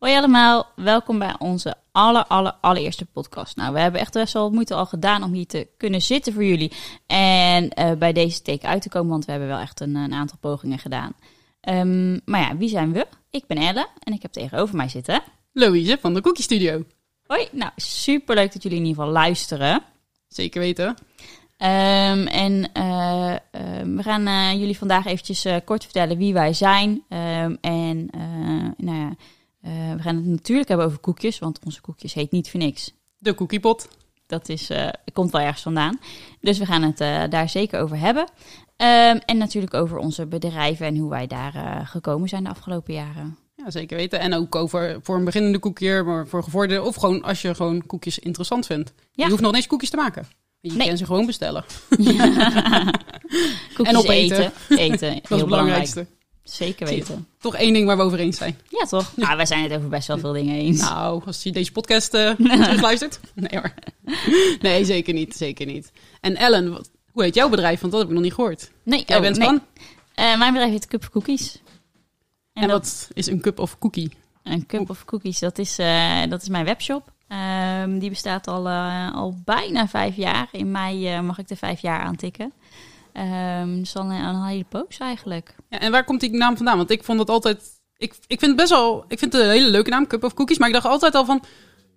Hoi 0.00 0.16
allemaal, 0.16 0.66
welkom 0.76 1.18
bij 1.18 1.34
onze 1.38 1.74
aller, 1.92 2.24
aller, 2.26 2.52
allereerste 2.60 3.04
podcast. 3.04 3.56
Nou, 3.56 3.72
we 3.72 3.80
hebben 3.80 4.00
echt 4.00 4.12
best 4.12 4.32
wel 4.32 4.50
moeite 4.50 4.74
al 4.74 4.86
gedaan 4.86 5.22
om 5.22 5.32
hier 5.32 5.46
te 5.46 5.68
kunnen 5.76 6.02
zitten 6.02 6.32
voor 6.32 6.44
jullie. 6.44 6.72
En 7.06 7.70
uh, 7.78 7.92
bij 7.92 8.12
deze 8.12 8.42
teken 8.42 8.68
uit 8.68 8.82
te 8.82 8.88
komen, 8.88 9.10
want 9.10 9.24
we 9.24 9.30
hebben 9.30 9.48
wel 9.48 9.58
echt 9.58 9.80
een, 9.80 9.94
een 9.94 10.12
aantal 10.12 10.36
pogingen 10.40 10.78
gedaan. 10.78 11.12
Um, 11.68 12.20
maar 12.24 12.40
ja, 12.40 12.56
wie 12.56 12.68
zijn 12.68 12.92
we? 12.92 13.06
Ik 13.30 13.46
ben 13.46 13.56
Elle 13.56 13.86
en 13.98 14.12
ik 14.12 14.22
heb 14.22 14.32
tegenover 14.32 14.76
mij 14.76 14.88
zitten... 14.88 15.22
Louise 15.52 15.98
van 16.00 16.14
de 16.14 16.20
Cookie 16.20 16.44
Studio. 16.44 16.84
Hoi, 17.26 17.48
nou 17.52 17.70
super 17.76 18.34
leuk 18.34 18.52
dat 18.52 18.62
jullie 18.62 18.78
in 18.78 18.84
ieder 18.84 19.02
geval 19.02 19.18
luisteren. 19.18 19.82
Zeker 20.28 20.60
weten. 20.60 20.86
Um, 20.88 22.26
en 22.26 22.70
uh, 22.76 22.82
uh, 22.82 23.36
we 23.96 24.02
gaan 24.02 24.28
uh, 24.28 24.52
jullie 24.52 24.78
vandaag 24.78 25.06
eventjes 25.06 25.46
kort 25.64 25.84
vertellen 25.84 26.16
wie 26.16 26.32
wij 26.32 26.52
zijn. 26.52 26.90
Um, 26.90 27.58
en 27.60 28.08
nou 28.76 28.98
ja, 28.98 29.14
we 29.60 29.98
gaan 29.98 30.16
het 30.16 30.26
natuurlijk 30.26 30.68
hebben 30.68 30.86
over 30.86 30.98
koekjes, 30.98 31.38
want 31.38 31.58
onze 31.64 31.80
koekjes 31.80 32.14
heet 32.14 32.30
niet 32.30 32.50
voor 32.50 32.60
niks. 32.60 32.92
De 33.18 33.34
cookiepot. 33.34 33.88
Dat 34.26 34.48
is, 34.48 34.70
komt 35.12 35.30
wel 35.30 35.40
ergens 35.40 35.62
vandaan. 35.62 35.98
Dus 36.40 36.58
we 36.58 36.66
gaan 36.66 36.82
het 36.82 37.30
daar 37.30 37.48
zeker 37.48 37.80
over 37.80 37.98
hebben. 37.98 38.22
Um, 38.22 39.18
en 39.26 39.36
natuurlijk 39.36 39.74
over 39.74 39.98
onze 39.98 40.26
bedrijven 40.26 40.86
en 40.86 40.96
hoe 40.96 41.10
wij 41.10 41.26
daar 41.26 41.86
gekomen 41.86 42.28
zijn 42.28 42.44
de 42.44 42.50
afgelopen 42.50 42.94
jaren. 42.94 43.38
Ja, 43.64 43.70
zeker 43.70 43.96
weten. 43.96 44.20
En 44.20 44.34
ook 44.34 44.54
over 44.54 44.98
voor 45.02 45.16
een 45.16 45.24
beginnende 45.24 45.58
koekier, 45.58 46.04
maar 46.04 46.26
voor 46.26 46.42
gevorderde. 46.42 46.82
Of 46.82 46.94
gewoon 46.94 47.22
als 47.22 47.42
je 47.42 47.54
gewoon 47.54 47.86
koekjes 47.86 48.18
interessant 48.18 48.66
vindt. 48.66 48.92
Ja. 49.12 49.24
Je 49.24 49.30
hoeft 49.30 49.42
nog 49.42 49.54
eens 49.54 49.66
koekjes 49.66 49.90
te 49.90 49.96
maken. 49.96 50.28
Je 50.60 50.72
nee. 50.72 50.88
kan 50.88 50.96
ze 50.96 51.06
gewoon 51.06 51.26
bestellen. 51.26 51.64
Ja. 51.98 52.92
en 53.82 53.96
opeten. 53.96 54.52
Eten. 54.68 54.78
eten. 54.78 55.14
Dat 55.22 55.30
is 55.30 55.40
het 55.40 55.44
belangrijkste. 55.44 56.06
Zeker 56.50 56.86
weten. 56.86 57.26
Toch 57.38 57.56
één 57.56 57.72
ding 57.72 57.86
waar 57.86 57.96
we 57.96 58.02
over 58.02 58.18
eens 58.18 58.36
zijn. 58.36 58.58
Ja, 58.68 58.84
toch? 58.84 59.12
Ja. 59.16 59.24
Nou, 59.24 59.36
wij 59.36 59.46
zijn 59.46 59.62
het 59.62 59.72
over 59.72 59.88
best 59.88 60.08
wel 60.08 60.18
veel 60.18 60.32
dingen 60.32 60.54
eens. 60.54 60.80
Nou, 60.80 61.22
als 61.26 61.42
je 61.42 61.52
deze 61.52 61.72
podcast 61.72 62.14
uh, 62.14 62.30
terugluistert. 62.64 63.20
Nee 63.34 63.60
hoor. 63.60 63.74
Nee, 64.60 64.84
zeker 64.84 65.14
niet. 65.14 65.36
Zeker 65.36 65.66
niet. 65.66 65.92
En 66.20 66.36
Ellen, 66.36 66.72
wat, 66.72 66.90
hoe 67.12 67.22
heet 67.22 67.34
jouw 67.34 67.48
bedrijf? 67.48 67.80
Want 67.80 67.92
dat 67.92 68.00
heb 68.00 68.10
ik 68.10 68.16
nog 68.16 68.24
niet 68.24 68.34
gehoord. 68.34 68.70
Nee, 68.82 69.04
Jij 69.06 69.16
oh, 69.16 69.22
bent 69.22 69.36
nee. 69.36 69.46
van? 69.46 69.54
Uh, 69.54 70.38
mijn 70.38 70.52
bedrijf 70.52 70.72
heet 70.72 70.86
Cup 70.86 71.02
of 71.02 71.10
Cookies. 71.10 71.60
En, 72.52 72.62
en 72.62 72.68
dat, 72.68 73.06
wat 73.08 73.16
is 73.16 73.26
een 73.26 73.40
cup 73.40 73.58
of 73.58 73.78
cookie? 73.78 74.12
Een 74.42 74.66
cup 74.66 74.90
of 74.90 75.04
cookies, 75.04 75.38
dat 75.38 75.58
is, 75.58 75.78
uh, 75.78 76.22
dat 76.28 76.42
is 76.42 76.48
mijn 76.48 76.64
webshop. 76.64 77.12
Um, 77.82 77.98
die 77.98 78.10
bestaat 78.10 78.46
al, 78.46 78.68
al 79.14 79.34
bijna 79.44 79.88
vijf 79.88 80.16
jaar. 80.16 80.48
In 80.52 80.70
mei 80.70 81.20
mag 81.20 81.38
ik 81.38 81.50
er 81.50 81.56
vijf 81.56 81.80
jaar 81.80 82.00
aantikken. 82.00 82.52
Um, 83.12 83.78
dus 83.78 83.96
al 83.96 84.10
een, 84.10 84.44
hele 84.44 84.64
poos 84.68 84.98
eigenlijk. 84.98 85.54
Ja, 85.68 85.78
en 85.78 85.90
waar 85.90 86.04
komt 86.04 86.20
die 86.20 86.30
naam 86.30 86.56
vandaan? 86.56 86.76
Want 86.76 86.90
ik 86.90 87.04
vond 87.04 87.18
het 87.18 87.30
altijd... 87.30 87.78
Ik, 87.96 88.14
ik 88.26 88.38
vind 88.38 88.50
het 88.50 88.56
best 88.56 88.70
wel... 88.70 89.04
Ik 89.08 89.18
vind 89.18 89.32
het 89.32 89.42
een 89.42 89.50
hele 89.50 89.70
leuke 89.70 89.90
naam, 89.90 90.06
Cup 90.06 90.24
of 90.24 90.34
Cookies. 90.34 90.58
Maar 90.58 90.68
ik 90.68 90.74
dacht 90.74 90.86
altijd 90.86 91.14
al 91.14 91.24
van... 91.24 91.42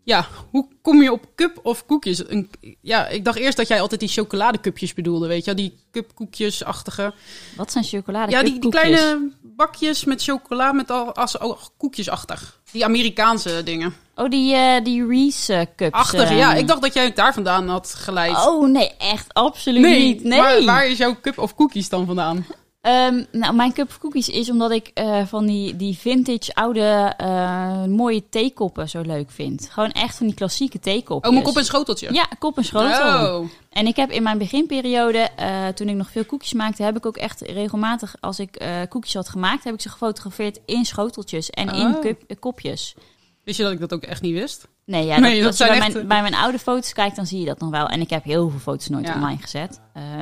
Ja, 0.05 0.27
hoe 0.49 0.67
kom 0.81 1.01
je 1.01 1.11
op 1.11 1.25
cup 1.35 1.59
of 1.63 1.85
koekjes? 1.85 2.29
Een, 2.29 2.49
ja, 2.81 3.07
ik 3.07 3.25
dacht 3.25 3.37
eerst 3.37 3.57
dat 3.57 3.67
jij 3.67 3.81
altijd 3.81 3.99
die 3.99 4.09
chocoladecupjes 4.09 4.93
bedoelde, 4.93 5.27
weet 5.27 5.45
je 5.45 5.53
Die 5.53 5.77
cupkoekjes-achtige. 5.91 7.13
Wat 7.55 7.71
zijn 7.71 7.83
chocoladecupjes? 7.83 8.47
Ja, 8.47 8.51
die, 8.51 8.61
die 8.61 8.71
kleine 8.71 9.31
bakjes 9.55 10.03
met 10.03 10.23
chocola 10.23 10.71
met 10.71 10.91
al 10.91 11.15
als 11.15 11.37
koekjesachtig. 11.77 12.61
Die 12.71 12.85
Amerikaanse 12.85 13.61
dingen. 13.63 13.95
Oh, 14.15 14.29
die, 14.29 14.55
uh, 14.55 14.83
die 14.83 15.07
Reese 15.07 15.67
cups. 15.75 15.93
Achtig, 15.93 16.31
uh... 16.31 16.37
ja. 16.37 16.53
Ik 16.53 16.67
dacht 16.67 16.81
dat 16.81 16.93
jij 16.93 17.03
het 17.03 17.15
daar 17.15 17.33
vandaan 17.33 17.67
had 17.67 17.93
geleid. 17.97 18.47
Oh, 18.47 18.69
nee, 18.69 18.91
echt 18.97 19.33
absoluut 19.33 19.81
nee, 19.81 19.99
niet. 19.99 20.23
Nee. 20.23 20.39
Waar, 20.39 20.63
waar 20.63 20.87
is 20.87 20.97
jouw 20.97 21.15
cup 21.21 21.37
of 21.37 21.55
cookies 21.55 21.89
dan 21.89 22.05
vandaan? 22.05 22.45
Um, 22.87 23.25
nou, 23.31 23.55
mijn 23.55 23.73
cup 23.73 23.87
of 23.87 23.97
cookies 23.97 24.29
is 24.29 24.49
omdat 24.49 24.71
ik 24.71 24.91
uh, 24.93 25.25
van 25.25 25.45
die, 25.45 25.75
die 25.75 25.97
vintage 25.97 26.53
oude 26.53 27.13
uh, 27.21 27.85
mooie 27.85 28.29
theekoppen 28.29 28.89
zo 28.89 29.01
leuk 29.01 29.31
vind. 29.31 29.69
Gewoon 29.71 29.91
echt 29.91 30.17
van 30.17 30.25
die 30.25 30.35
klassieke 30.35 30.79
theekopjes. 30.79 31.27
Oh, 31.27 31.31
mijn 31.31 31.43
kop 31.43 31.57
en 31.57 31.65
schoteltje? 31.65 32.13
Ja, 32.13 32.27
kop 32.39 32.57
en 32.57 32.65
schotel. 32.65 33.39
Oh. 33.39 33.49
En 33.69 33.87
ik 33.87 33.95
heb 33.95 34.11
in 34.11 34.23
mijn 34.23 34.37
beginperiode, 34.37 35.29
uh, 35.39 35.67
toen 35.67 35.89
ik 35.89 35.95
nog 35.95 36.11
veel 36.11 36.25
koekjes 36.25 36.53
maakte, 36.53 36.83
heb 36.83 36.97
ik 36.97 37.05
ook 37.05 37.17
echt 37.17 37.41
regelmatig, 37.41 38.15
als 38.19 38.39
ik 38.39 38.65
koekjes 38.89 39.13
had 39.13 39.29
gemaakt, 39.29 39.63
heb 39.63 39.73
ik 39.73 39.81
ze 39.81 39.89
gefotografeerd 39.89 40.59
in 40.65 40.85
schoteltjes 40.85 41.49
en 41.49 41.71
oh. 41.71 41.79
in 41.79 41.99
cup, 41.99 42.39
kopjes. 42.39 42.95
Wist 43.43 43.57
je 43.57 43.63
dat 43.63 43.71
ik 43.71 43.79
dat 43.79 43.93
ook 43.93 44.03
echt 44.03 44.21
niet 44.21 44.33
wist? 44.33 44.67
Nee, 44.85 45.05
ja, 45.05 45.19
nee, 45.19 45.41
dat, 45.41 45.57
dat, 45.57 45.57
dat 45.57 45.67
bij, 45.67 45.77
echt... 45.77 45.93
mijn, 45.93 46.07
bij 46.07 46.21
mijn 46.21 46.35
oude 46.35 46.59
foto's 46.59 46.93
kijkt, 46.93 47.15
dan 47.15 47.25
zie 47.25 47.39
je 47.39 47.45
dat 47.45 47.59
nog 47.59 47.69
wel. 47.69 47.87
En 47.87 48.01
ik 48.01 48.09
heb 48.09 48.23
heel 48.23 48.49
veel 48.49 48.59
foto's 48.59 48.87
nooit 48.87 49.07
ja. 49.07 49.15
online 49.15 49.41
gezet. 49.41 49.79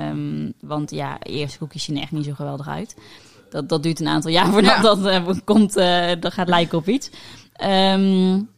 Um, 0.09 0.53
want 0.59 0.91
ja, 0.91 1.19
eerste 1.19 1.57
koekjes 1.57 1.83
zien 1.83 1.95
er 1.95 2.01
echt 2.01 2.11
niet 2.11 2.25
zo 2.25 2.33
geweldig 2.33 2.67
uit. 2.67 2.95
Dat, 3.49 3.69
dat 3.69 3.83
duurt 3.83 3.99
een 3.99 4.07
aantal 4.07 4.31
jaar 4.31 4.47
voordat 4.51 4.75
ja. 4.75 4.81
dat 4.81 5.05
uh, 5.05 5.29
komt, 5.43 5.77
uh, 5.77 6.09
dat 6.19 6.33
gaat 6.33 6.47
lijken 6.47 6.77
op 6.77 6.87
iets. 6.87 7.09
Um, 7.63 8.49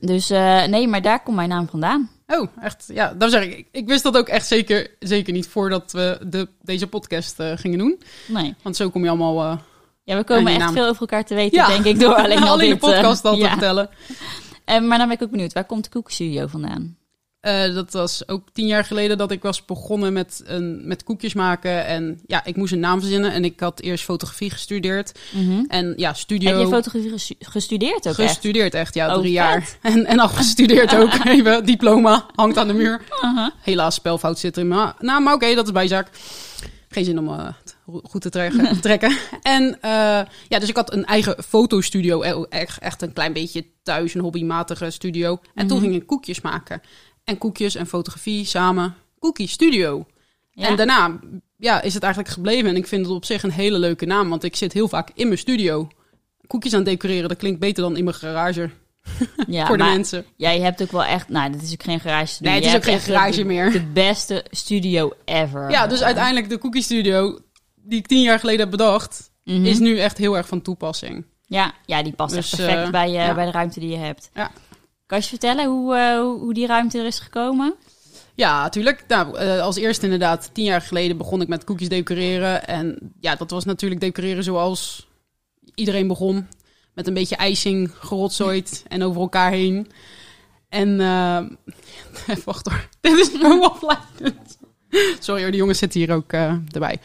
dus 0.00 0.30
uh, 0.30 0.64
nee, 0.64 0.88
maar 0.88 1.02
daar 1.02 1.22
komt 1.22 1.36
mijn 1.36 1.48
naam 1.48 1.68
vandaan. 1.68 2.10
Oh, 2.26 2.48
echt? 2.60 2.84
Ja, 2.92 3.14
dan 3.18 3.30
zeg 3.30 3.42
ik. 3.44 3.66
Ik 3.70 3.88
wist 3.88 4.02
dat 4.02 4.16
ook 4.16 4.28
echt 4.28 4.46
zeker, 4.46 4.90
zeker 4.98 5.32
niet 5.32 5.46
voordat 5.46 5.92
we 5.92 6.18
de, 6.26 6.48
deze 6.62 6.86
podcast 6.86 7.42
gingen 7.54 7.78
doen. 7.78 8.02
Nee. 8.26 8.54
Want 8.62 8.76
zo 8.76 8.90
kom 8.90 9.02
je 9.02 9.08
allemaal... 9.08 9.60
ja, 10.04 10.16
we 10.16 10.24
komen 10.24 10.52
echt 10.52 10.60
naam. 10.60 10.72
veel 10.72 10.88
over 10.88 11.00
elkaar 11.00 11.24
te 11.24 11.34
weten, 11.34 11.58
ja. 11.58 11.66
denk 11.66 11.84
ik, 11.84 12.00
door 12.00 12.14
alleen, 12.24 12.42
alleen 12.42 12.70
dit, 12.70 12.80
de 12.80 12.86
podcast 12.86 13.24
al 13.24 13.36
te 13.36 13.48
vertellen. 13.48 13.90
Uh, 14.70 14.80
maar 14.80 14.98
dan 14.98 15.06
ben 15.06 15.16
ik 15.16 15.22
ook 15.22 15.30
benieuwd, 15.30 15.52
waar 15.52 15.64
komt 15.64 15.84
de 15.84 15.90
koekstudio 15.90 16.46
vandaan? 16.46 16.96
Uh, 17.44 17.74
dat 17.74 17.92
was 17.92 18.28
ook 18.28 18.48
tien 18.52 18.66
jaar 18.66 18.84
geleden 18.84 19.18
dat 19.18 19.30
ik 19.30 19.42
was 19.42 19.64
begonnen 19.64 20.12
met, 20.12 20.42
een, 20.46 20.86
met 20.86 21.04
koekjes 21.04 21.34
maken. 21.34 21.86
En 21.86 22.20
ja, 22.26 22.44
ik 22.44 22.56
moest 22.56 22.72
een 22.72 22.80
naam 22.80 23.00
verzinnen. 23.00 23.32
En 23.32 23.44
ik 23.44 23.60
had 23.60 23.80
eerst 23.80 24.04
fotografie 24.04 24.50
gestudeerd. 24.50 25.18
Mm 25.30 25.48
-hmm. 25.48 25.64
En 25.68 25.94
ja, 25.96 26.14
studio... 26.14 26.50
Heb 26.50 26.60
je 26.60 26.66
fotografie 26.66 27.36
gestudeerd 27.38 28.08
ook 28.08 28.14
Gestudeerd 28.14 28.74
echt, 28.74 28.84
echt 28.84 28.94
ja, 28.94 29.14
oh, 29.14 29.20
drie 29.20 29.32
jaar. 29.32 29.68
En, 29.82 30.06
en 30.06 30.18
afgestudeerd 30.18 30.94
ook. 30.96 31.12
Even, 31.24 31.64
diploma, 31.64 32.26
hangt 32.34 32.56
aan 32.56 32.66
de 32.66 32.72
muur. 32.72 33.00
Uh 33.22 33.36
-huh. 33.36 33.50
Helaas, 33.62 33.94
spelfout 33.94 34.38
zit 34.38 34.56
erin. 34.56 34.68
Maar, 34.68 34.94
nou, 34.98 35.22
maar 35.22 35.34
oké, 35.34 35.44
okay, 35.44 35.56
dat 35.56 35.66
is 35.66 35.72
bijzaak. 35.72 36.10
Geen 36.88 37.04
zin 37.04 37.18
om 37.18 37.28
uh, 37.28 37.48
goed 37.86 38.22
te 38.22 38.30
trekken. 38.30 38.80
trekken. 38.80 39.16
En 39.42 39.62
uh, 39.64 39.70
ja, 40.48 40.58
dus 40.58 40.68
ik 40.68 40.76
had 40.76 40.92
een 40.92 41.04
eigen 41.04 41.42
fotostudio. 41.42 42.20
Echt, 42.48 42.78
echt 42.78 43.02
een 43.02 43.12
klein 43.12 43.32
beetje 43.32 43.66
thuis, 43.82 44.14
een 44.14 44.20
hobbymatige 44.20 44.90
studio. 44.90 45.30
En 45.30 45.36
mm 45.36 45.40
-hmm. 45.54 45.68
toen 45.68 45.80
ging 45.80 45.94
ik 45.94 46.06
koekjes 46.06 46.40
maken. 46.40 46.80
En 47.24 47.38
koekjes 47.38 47.74
en 47.74 47.86
fotografie 47.86 48.44
samen. 48.44 48.94
Cookie 49.18 49.48
Studio. 49.48 50.06
Ja. 50.50 50.68
En 50.68 50.76
daarna 50.76 51.20
ja, 51.56 51.82
is 51.82 51.94
het 51.94 52.02
eigenlijk 52.02 52.34
gebleven. 52.34 52.70
En 52.70 52.76
ik 52.76 52.86
vind 52.86 53.06
het 53.06 53.14
op 53.14 53.24
zich 53.24 53.42
een 53.42 53.50
hele 53.50 53.78
leuke 53.78 54.06
naam. 54.06 54.28
Want 54.28 54.44
ik 54.44 54.56
zit 54.56 54.72
heel 54.72 54.88
vaak 54.88 55.10
in 55.14 55.26
mijn 55.26 55.38
studio. 55.38 55.88
Koekjes 56.46 56.74
aan 56.74 56.84
decoreren, 56.84 57.28
dat 57.28 57.38
klinkt 57.38 57.60
beter 57.60 57.82
dan 57.82 57.96
in 57.96 58.04
mijn 58.04 58.16
garage. 58.16 58.70
Ja, 59.46 59.66
voor 59.68 59.76
de 59.76 59.84
mensen. 59.84 60.24
Jij 60.36 60.60
hebt 60.60 60.82
ook 60.82 60.92
wel 60.92 61.04
echt... 61.04 61.28
Nou, 61.28 61.52
dit 61.52 61.62
is 61.62 61.72
ook 61.72 61.82
geen 61.82 62.00
garage 62.00 62.42
Nee, 62.42 62.54
het 62.54 62.64
is 62.64 62.74
ook 62.74 62.84
geen 62.84 63.00
garage 63.00 63.36
de, 63.36 63.44
meer. 63.44 63.72
De 63.72 63.86
beste 63.86 64.44
studio 64.50 65.12
ever. 65.24 65.70
Ja, 65.70 65.86
dus 65.86 66.02
uiteindelijk 66.02 66.48
de 66.48 66.58
Cookie 66.58 66.82
Studio... 66.82 67.38
die 67.84 67.98
ik 67.98 68.06
tien 68.06 68.22
jaar 68.22 68.38
geleden 68.38 68.60
heb 68.60 68.70
bedacht... 68.70 69.32
Mm 69.44 69.54
-hmm. 69.54 69.64
is 69.64 69.78
nu 69.78 69.98
echt 69.98 70.18
heel 70.18 70.36
erg 70.36 70.46
van 70.46 70.62
toepassing. 70.62 71.24
Ja, 71.46 71.74
ja 71.86 72.02
die 72.02 72.12
past 72.12 72.34
dus, 72.34 72.52
echt 72.52 72.56
perfect 72.56 72.86
uh, 72.86 72.90
bij, 72.90 73.08
uh, 73.08 73.14
ja. 73.14 73.34
bij 73.34 73.44
de 73.44 73.50
ruimte 73.50 73.80
die 73.80 73.90
je 73.90 73.96
hebt. 73.96 74.30
Ja. 74.34 74.50
Kan 75.06 75.18
je 75.18 75.24
vertellen 75.24 75.66
hoe, 75.66 75.96
uh, 75.96 76.18
hoe 76.18 76.54
die 76.54 76.66
ruimte 76.66 76.98
er 76.98 77.06
is 77.06 77.18
gekomen? 77.18 77.74
Ja, 78.34 78.62
natuurlijk. 78.62 79.04
Nou, 79.08 79.38
als 79.60 79.76
eerste 79.76 80.04
inderdaad, 80.04 80.50
tien 80.52 80.64
jaar 80.64 80.80
geleden 80.80 81.16
begon 81.16 81.40
ik 81.40 81.48
met 81.48 81.64
koekjes 81.64 81.88
decoreren. 81.88 82.66
En 82.66 83.14
ja, 83.20 83.34
dat 83.34 83.50
was 83.50 83.64
natuurlijk 83.64 84.00
decoreren 84.00 84.44
zoals 84.44 85.08
iedereen 85.74 86.06
begon. 86.06 86.48
Met 86.94 87.06
een 87.06 87.14
beetje 87.14 87.36
ijzing 87.36 87.90
gerotzooid 87.94 88.82
en 88.88 89.02
over 89.02 89.20
elkaar 89.20 89.50
heen. 89.50 89.90
En, 90.68 90.96
wacht 92.44 92.66
hoor, 92.66 92.88
dit 93.00 93.18
is 93.18 93.40
zo 93.40 93.62
afleidend. 93.72 94.58
Sorry 95.20 95.42
hoor, 95.42 95.50
de 95.50 95.56
jongens 95.56 95.78
zitten 95.78 96.00
hier 96.00 96.12
ook 96.12 96.32
erbij. 96.72 97.00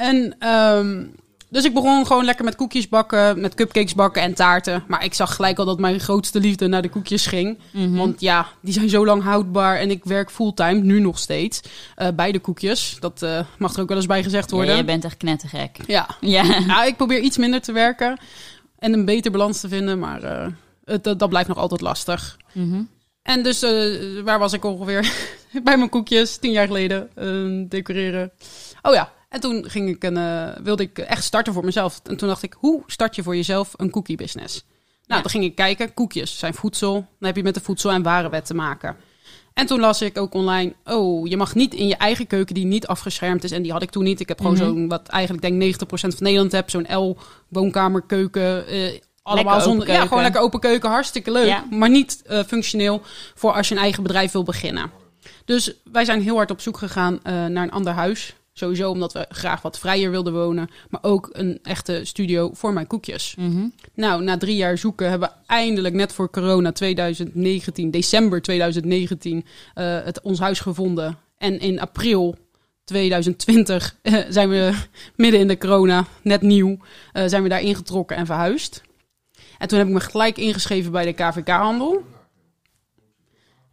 En 0.00 0.48
um, 0.48 1.14
dus 1.50 1.64
ik 1.64 1.74
begon 1.74 2.06
gewoon 2.06 2.24
lekker 2.24 2.44
met 2.44 2.54
koekjes 2.54 2.88
bakken, 2.88 3.40
met 3.40 3.54
cupcakes 3.54 3.94
bakken 3.94 4.22
en 4.22 4.34
taarten. 4.34 4.84
Maar 4.88 5.04
ik 5.04 5.14
zag 5.14 5.34
gelijk 5.34 5.58
al 5.58 5.64
dat 5.64 5.78
mijn 5.78 6.00
grootste 6.00 6.40
liefde 6.40 6.66
naar 6.66 6.82
de 6.82 6.88
koekjes 6.88 7.26
ging. 7.26 7.58
Mhm. 7.58 7.82
Mm 7.82 7.88
-hmm. 7.88 7.96
Want 7.96 8.20
ja, 8.20 8.46
die 8.62 8.72
zijn 8.72 8.88
zo 8.88 9.04
lang 9.04 9.22
houdbaar 9.22 9.76
en 9.76 9.90
ik 9.90 10.04
werk 10.04 10.30
fulltime, 10.30 10.80
nu 10.80 11.00
nog 11.00 11.18
steeds, 11.18 11.60
uh, 11.96 12.08
bij 12.14 12.32
de 12.32 12.38
koekjes. 12.38 12.96
Dat 13.00 13.22
uh, 13.22 13.40
mag 13.58 13.74
er 13.74 13.80
ook 13.80 13.88
wel 13.88 13.96
eens 13.96 14.06
bij 14.06 14.22
gezegd 14.22 14.50
worden. 14.50 14.70
Ja, 14.70 14.76
je 14.76 14.84
bent 14.84 15.04
echt 15.04 15.16
knettergek. 15.16 15.76
Ja. 15.86 16.08
ja. 16.20 16.58
Nou, 16.66 16.86
ik 16.86 16.96
probeer 16.96 17.20
iets 17.20 17.36
minder 17.36 17.60
te 17.60 17.72
werken 17.72 18.18
en 18.78 18.92
een 18.92 19.04
beter 19.04 19.30
balans 19.30 19.60
te 19.60 19.68
vinden, 19.68 19.98
maar 19.98 20.22
uh, 20.24 20.46
het, 20.84 21.04
dat 21.04 21.28
blijft 21.28 21.48
nog 21.48 21.58
altijd 21.58 21.80
lastig. 21.80 22.36
Mm 22.52 22.70
-hmm. 22.70 22.88
En 23.22 23.42
dus, 23.42 23.60
waar 24.24 24.38
was 24.38 24.52
ik 24.52 24.64
ongeveer? 24.64 25.12
bij 25.64 25.76
mijn 25.76 25.88
koekjes, 25.88 26.36
tien 26.36 26.52
jaar 26.52 26.66
geleden, 26.66 27.08
decoreren. 27.68 28.30
Oh 28.82 28.94
ja, 28.94 29.12
en 29.30 29.40
toen 29.40 29.64
ging 29.70 29.88
ik 29.88 30.04
een, 30.04 30.16
uh, 30.16 30.48
wilde 30.62 30.82
ik 30.82 30.98
echt 30.98 31.24
starten 31.24 31.52
voor 31.52 31.64
mezelf. 31.64 32.00
En 32.04 32.16
toen 32.16 32.28
dacht 32.28 32.42
ik, 32.42 32.54
hoe 32.58 32.82
start 32.86 33.14
je 33.16 33.22
voor 33.22 33.36
jezelf 33.36 33.72
een 33.76 33.90
cookie 33.90 34.16
business? 34.16 34.64
Nou, 35.06 35.22
dan 35.22 35.30
ging 35.30 35.44
ik 35.44 35.54
kijken, 35.54 35.94
koekjes 35.94 36.38
zijn 36.38 36.54
voedsel. 36.54 36.92
Dan 36.92 37.06
heb 37.28 37.36
je 37.36 37.42
met 37.42 37.54
de 37.54 37.60
voedsel- 37.60 37.90
en 37.90 38.02
warenwet 38.02 38.46
te 38.46 38.54
maken. 38.54 38.96
En 39.54 39.66
toen 39.66 39.80
las 39.80 40.02
ik 40.02 40.18
ook 40.18 40.34
online, 40.34 40.72
oh, 40.84 41.28
je 41.28 41.36
mag 41.36 41.54
niet 41.54 41.74
in 41.74 41.86
je 41.88 41.96
eigen 41.96 42.26
keuken 42.26 42.54
die 42.54 42.64
niet 42.64 42.86
afgeschermd 42.86 43.44
is. 43.44 43.50
En 43.50 43.62
die 43.62 43.72
had 43.72 43.82
ik 43.82 43.90
toen 43.90 44.04
niet. 44.04 44.20
Ik 44.20 44.28
heb 44.28 44.38
gewoon 44.40 44.54
Mhm. 44.54 44.64
zo'n, 44.64 44.88
wat 44.88 45.08
eigenlijk 45.08 45.42
denk 45.42 45.54
90% 45.56 46.14
van 46.14 46.22
Nederland 46.24 46.52
heb, 46.52 46.70
zo'n 46.70 46.86
L-woonkamerkeuken. 46.96 48.74
Uh, 48.74 48.98
allemaal 49.22 49.60
zonder. 49.60 49.88
Ja, 49.90 50.06
gewoon 50.06 50.22
lekker 50.22 50.40
open 50.40 50.60
keuken, 50.60 50.90
hartstikke 50.90 51.30
leuk. 51.30 51.62
Maar 51.70 51.90
niet 51.90 52.22
uh, 52.30 52.42
functioneel 52.42 53.02
voor 53.34 53.52
als 53.52 53.68
je 53.68 53.74
een 53.74 53.80
eigen 53.80 54.02
bedrijf 54.02 54.32
wil 54.32 54.42
beginnen. 54.42 54.90
Dus 55.44 55.72
wij 55.92 56.04
zijn 56.04 56.22
heel 56.22 56.36
hard 56.36 56.50
op 56.50 56.60
zoek 56.60 56.78
gegaan 56.78 57.12
uh, 57.14 57.20
naar 57.46 57.62
een 57.62 57.70
ander 57.70 57.92
huis. 57.92 58.34
Sowieso 58.52 58.90
omdat 58.90 59.12
we 59.12 59.26
graag 59.28 59.62
wat 59.62 59.78
vrijer 59.78 60.10
wilden 60.10 60.32
wonen. 60.32 60.70
Maar 60.88 61.02
ook 61.02 61.28
een 61.32 61.58
echte 61.62 62.00
studio 62.04 62.50
voor 62.52 62.72
mijn 62.72 62.86
koekjes. 62.86 63.34
Mm 63.38 63.50
-hmm. 63.50 63.72
Nou, 63.94 64.22
na 64.22 64.36
drie 64.36 64.56
jaar 64.56 64.78
zoeken 64.78 65.10
hebben 65.10 65.28
we 65.28 65.34
eindelijk 65.46 65.94
net 65.94 66.12
voor 66.12 66.30
corona 66.30 66.72
2019, 66.72 67.90
december 67.90 68.42
2019, 68.42 69.36
uh, 69.36 69.44
het 70.04 70.20
ons 70.20 70.38
huis 70.38 70.60
gevonden. 70.60 71.18
En 71.38 71.60
in 71.60 71.80
april 71.80 72.36
2020 72.84 73.96
uh, 74.02 74.18
zijn 74.28 74.48
we 74.48 74.72
midden 75.16 75.40
in 75.40 75.48
de 75.48 75.58
corona, 75.58 76.06
net 76.22 76.42
nieuw, 76.42 76.78
uh, 77.12 77.22
zijn 77.26 77.42
we 77.42 77.48
daar 77.48 77.60
ingetrokken 77.60 78.16
en 78.16 78.26
verhuisd. 78.26 78.82
En 79.58 79.68
toen 79.68 79.78
heb 79.78 79.86
ik 79.86 79.92
me 79.92 80.00
gelijk 80.00 80.38
ingeschreven 80.38 80.92
bij 80.92 81.04
de 81.04 81.12
KVK-handel. 81.12 82.02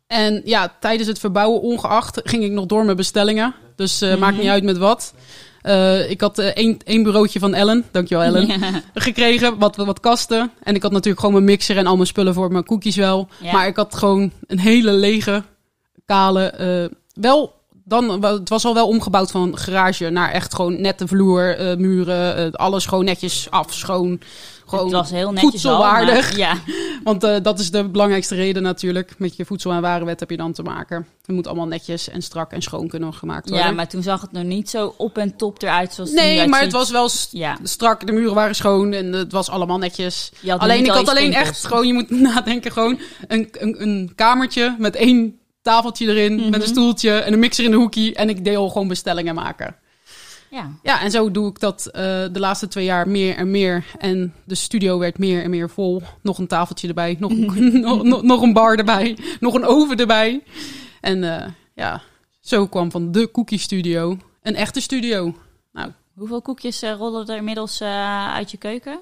En 0.07 0.41
ja, 0.45 0.75
tijdens 0.79 1.07
het 1.07 1.19
verbouwen 1.19 1.62
ongeacht 1.62 2.21
ging 2.24 2.44
ik 2.44 2.51
nog 2.51 2.65
door 2.65 2.85
met 2.85 2.95
bestellingen. 2.95 3.56
Dus 3.77 4.01
uh, 4.01 4.15
maakt 4.15 4.38
niet 4.38 4.47
uit 4.47 4.63
met 4.63 4.77
wat. 4.77 5.13
Uh, 5.63 6.09
ik 6.09 6.21
had 6.21 6.39
uh, 6.39 6.45
één, 6.45 6.77
één 6.83 7.03
bureautje 7.03 7.39
van 7.39 7.53
Ellen, 7.53 7.85
dankjewel 7.91 8.24
Ellen, 8.24 8.47
ja. 8.59 8.81
gekregen. 8.94 9.57
Wat, 9.57 9.75
wat 9.75 10.00
kasten. 10.00 10.51
En 10.63 10.75
ik 10.75 10.81
had 10.81 10.91
natuurlijk 10.91 11.19
gewoon 11.19 11.35
mijn 11.35 11.45
mixer 11.45 11.77
en 11.77 11.88
al 11.88 11.95
mijn 11.95 12.07
spullen 12.07 12.33
voor 12.33 12.51
mijn 12.51 12.65
koekjes 12.65 12.95
wel. 12.95 13.27
Ja. 13.41 13.51
Maar 13.51 13.68
ik 13.68 13.75
had 13.75 13.95
gewoon 13.95 14.31
een 14.47 14.59
hele 14.59 14.91
lege, 14.91 15.44
kale, 16.06 16.53
wel 17.13 17.56
dan, 17.88 18.24
het 18.24 18.50
was 18.50 18.65
al 18.65 18.74
wel 18.74 18.88
omgebouwd 18.88 19.31
van 19.31 19.57
garage 19.57 20.09
naar 20.09 20.31
echt 20.31 20.56
gewoon 20.56 20.81
nette 20.81 21.07
vloer, 21.07 21.59
uh, 21.59 21.75
muren, 21.77 22.51
alles 22.51 22.85
gewoon 22.85 23.06
netjes 23.06 23.47
af, 23.50 23.74
schoon. 23.74 24.19
Gewoon 24.67 24.85
het 24.85 24.93
was 24.93 25.09
heel 25.09 25.31
netjes 25.31 25.51
voedselwaardig. 25.51 26.31
Al, 26.31 26.37
ja. 26.37 26.57
Want 27.03 27.23
uh, 27.23 27.35
dat 27.41 27.59
is 27.59 27.71
de 27.71 27.89
belangrijkste 27.89 28.35
reden 28.35 28.63
natuurlijk. 28.63 29.15
Met 29.17 29.35
je 29.35 29.45
voedsel- 29.45 29.71
en 29.71 29.81
warenwet 29.81 30.19
heb 30.19 30.29
je 30.29 30.37
dan 30.37 30.53
te 30.53 30.63
maken. 30.63 31.07
Het 31.25 31.35
moet 31.35 31.47
allemaal 31.47 31.67
netjes 31.67 32.09
en 32.09 32.21
strak 32.21 32.51
en 32.51 32.61
schoon 32.61 32.87
kunnen 32.87 33.13
gemaakt 33.13 33.49
worden. 33.49 33.67
Ja, 33.67 33.73
maar 33.73 33.87
toen 33.87 34.03
zag 34.03 34.21
het 34.21 34.31
nog 34.31 34.43
niet 34.43 34.69
zo 34.69 34.93
op 34.97 35.17
en 35.17 35.35
top 35.35 35.61
eruit 35.61 35.93
zoals 35.93 36.09
het 36.09 36.19
Nee, 36.19 36.47
maar 36.47 36.61
het 36.61 36.71
was 36.71 36.91
wel 36.91 37.09
ja. 37.31 37.57
strak. 37.63 38.05
De 38.05 38.11
muren 38.11 38.33
waren 38.33 38.55
schoon 38.55 38.93
en 38.93 39.13
het 39.13 39.31
was 39.31 39.49
allemaal 39.49 39.77
netjes. 39.77 40.31
Alleen 40.47 40.85
ik 40.85 40.91
had 40.91 41.09
alleen 41.09 41.33
echt 41.33 41.65
gewoon, 41.65 41.87
je 41.87 41.93
moet 41.93 42.09
nadenken, 42.29 42.71
gewoon 42.71 42.99
een, 43.27 43.49
een, 43.51 43.81
een 43.81 44.11
kamertje 44.15 44.75
met 44.77 44.95
één 44.95 45.39
tafeltje 45.61 46.07
erin 46.07 46.33
mm 46.33 46.39
-hmm. 46.39 46.49
met 46.49 46.61
een 46.61 46.67
stoeltje 46.67 47.11
en 47.11 47.33
een 47.33 47.39
mixer 47.39 47.63
in 47.63 47.71
de 47.71 47.77
hoekie. 47.77 48.15
En 48.15 48.29
ik 48.29 48.43
deel 48.43 48.69
gewoon 48.69 48.87
bestellingen 48.87 49.35
maken. 49.35 49.75
Ja. 50.49 50.71
ja, 50.83 51.01
en 51.01 51.11
zo 51.11 51.31
doe 51.31 51.49
ik 51.49 51.59
dat 51.59 51.88
uh, 51.88 51.94
de 52.31 52.39
laatste 52.39 52.67
twee 52.67 52.85
jaar 52.85 53.07
meer 53.07 53.35
en 53.35 53.51
meer. 53.51 53.85
En 53.97 54.33
de 54.44 54.55
studio 54.55 54.99
werd 54.99 55.17
meer 55.17 55.44
en 55.44 55.49
meer 55.49 55.69
vol. 55.69 56.01
Nog 56.21 56.38
een 56.38 56.47
tafeltje 56.47 56.88
erbij, 56.88 57.15
nog, 57.19 57.31
nog, 57.71 58.03
nog, 58.03 58.21
nog, 58.21 58.41
een 58.41 58.53
bar 58.53 58.77
erbij, 58.77 59.17
nog 59.39 59.53
een 59.53 59.65
oven 59.65 59.97
erbij. 59.97 60.44
En 61.01 61.23
uh, 61.23 61.45
ja, 61.73 62.01
zo 62.39 62.67
kwam 62.67 62.91
van 62.91 63.11
de 63.11 63.31
Cookie 63.31 63.59
Studio 63.59 64.17
een 64.41 64.55
echte 64.55 64.81
studio. 64.81 65.35
Nou, 65.71 65.91
Hoeveel 66.13 66.41
koekjes 66.41 66.83
uh, 66.83 66.93
rollen 66.93 67.27
er 67.27 67.38
inmiddels 67.38 67.81
uit 67.81 68.51
je 68.51 68.57
keuken? 68.57 69.00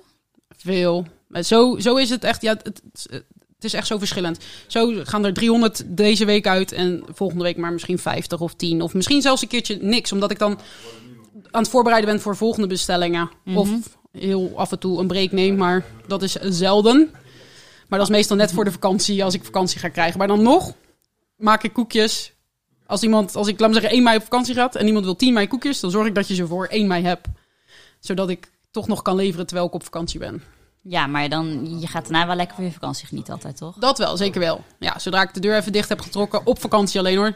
Veel. 0.49 1.05
Maar 1.27 1.43
zo, 1.43 1.79
zo 1.79 1.95
is 1.95 2.09
het 2.09 2.23
echt. 2.23 2.41
Ja, 2.41 2.53
het, 2.53 2.65
het, 2.65 3.07
het 3.55 3.63
is 3.63 3.73
echt 3.73 3.87
zo 3.87 3.97
verschillend. 3.97 4.39
Zo 4.67 4.93
gaan 5.03 5.25
er 5.25 5.33
300 5.33 5.83
deze 5.85 6.25
week 6.25 6.47
uit 6.47 6.71
en 6.71 7.03
volgende 7.07 7.43
week 7.43 7.57
maar 7.57 7.73
misschien 7.73 7.99
50 7.99 8.41
of 8.41 8.53
10. 8.53 8.81
Of 8.81 8.93
misschien 8.93 9.21
zelfs 9.21 9.41
een 9.41 9.47
keertje 9.47 9.77
niks, 9.81 10.11
omdat 10.11 10.31
ik 10.31 10.39
dan 10.39 10.59
aan 11.55 11.61
het 11.61 11.71
voorbereiden 11.71 12.09
ben 12.11 12.21
voor 12.21 12.35
volgende 12.35 12.67
bestellingen. 12.67 13.21
Mm 13.21 13.29
-hmm. 13.43 13.57
Of 13.57 13.69
heel 14.11 14.51
af 14.55 14.71
en 14.71 14.79
toe 14.79 14.99
een 14.99 15.07
break 15.07 15.31
neem, 15.31 15.55
maar 15.55 15.85
dat 16.07 16.21
is 16.21 16.33
zelden. 16.33 17.09
Maar 17.87 17.99
dat 17.99 18.09
is 18.09 18.15
meestal 18.15 18.37
net 18.37 18.51
voor 18.51 18.63
de 18.63 18.71
vakantie, 18.71 19.23
als 19.23 19.33
ik 19.33 19.43
vakantie 19.43 19.79
ga 19.79 19.89
krijgen. 19.89 20.17
Maar 20.17 20.27
dan 20.27 20.41
nog 20.41 20.73
maak 21.35 21.63
ik 21.63 21.73
koekjes. 21.73 22.33
Als 22.85 23.03
iemand, 23.03 23.35
als 23.35 23.47
ik 23.47 23.59
laat 23.59 23.67
me 23.67 23.73
zeggen 23.73 23.91
1 23.91 24.03
mei 24.03 24.17
op 24.17 24.23
vakantie 24.23 24.55
gaat 24.55 24.75
en 24.75 24.87
iemand 24.87 25.05
wil 25.05 25.15
10 25.15 25.33
mei 25.33 25.47
koekjes, 25.47 25.79
dan 25.79 25.91
zorg 25.91 26.07
ik 26.07 26.15
dat 26.15 26.27
je 26.27 26.35
ze 26.35 26.47
voor 26.47 26.65
1 26.65 26.87
mei 26.87 27.03
hebt. 27.03 27.27
Zodat 27.99 28.29
ik 28.29 28.51
toch 28.71 28.87
nog 28.87 29.01
kan 29.01 29.15
leveren 29.15 29.45
terwijl 29.45 29.67
ik 29.67 29.73
op 29.73 29.83
vakantie 29.83 30.19
ben. 30.19 30.43
Ja, 30.81 31.07
maar 31.07 31.29
dan, 31.29 31.79
je 31.79 31.87
gaat 31.87 32.03
daarna 32.03 32.27
wel 32.27 32.35
lekker 32.35 32.55
van 32.55 32.65
je 32.65 32.71
vakantie 32.71 33.07
genieten 33.07 33.33
altijd, 33.33 33.57
toch? 33.57 33.75
Dat 33.77 33.97
wel, 33.97 34.17
zeker 34.17 34.39
wel. 34.39 34.63
Ja, 34.79 34.99
zodra 34.99 35.21
ik 35.21 35.33
de 35.33 35.39
deur 35.39 35.57
even 35.57 35.71
dicht 35.71 35.89
heb 35.89 36.01
getrokken, 36.01 36.45
op 36.45 36.59
vakantie 36.59 36.99
alleen 36.99 37.17
hoor. 37.17 37.35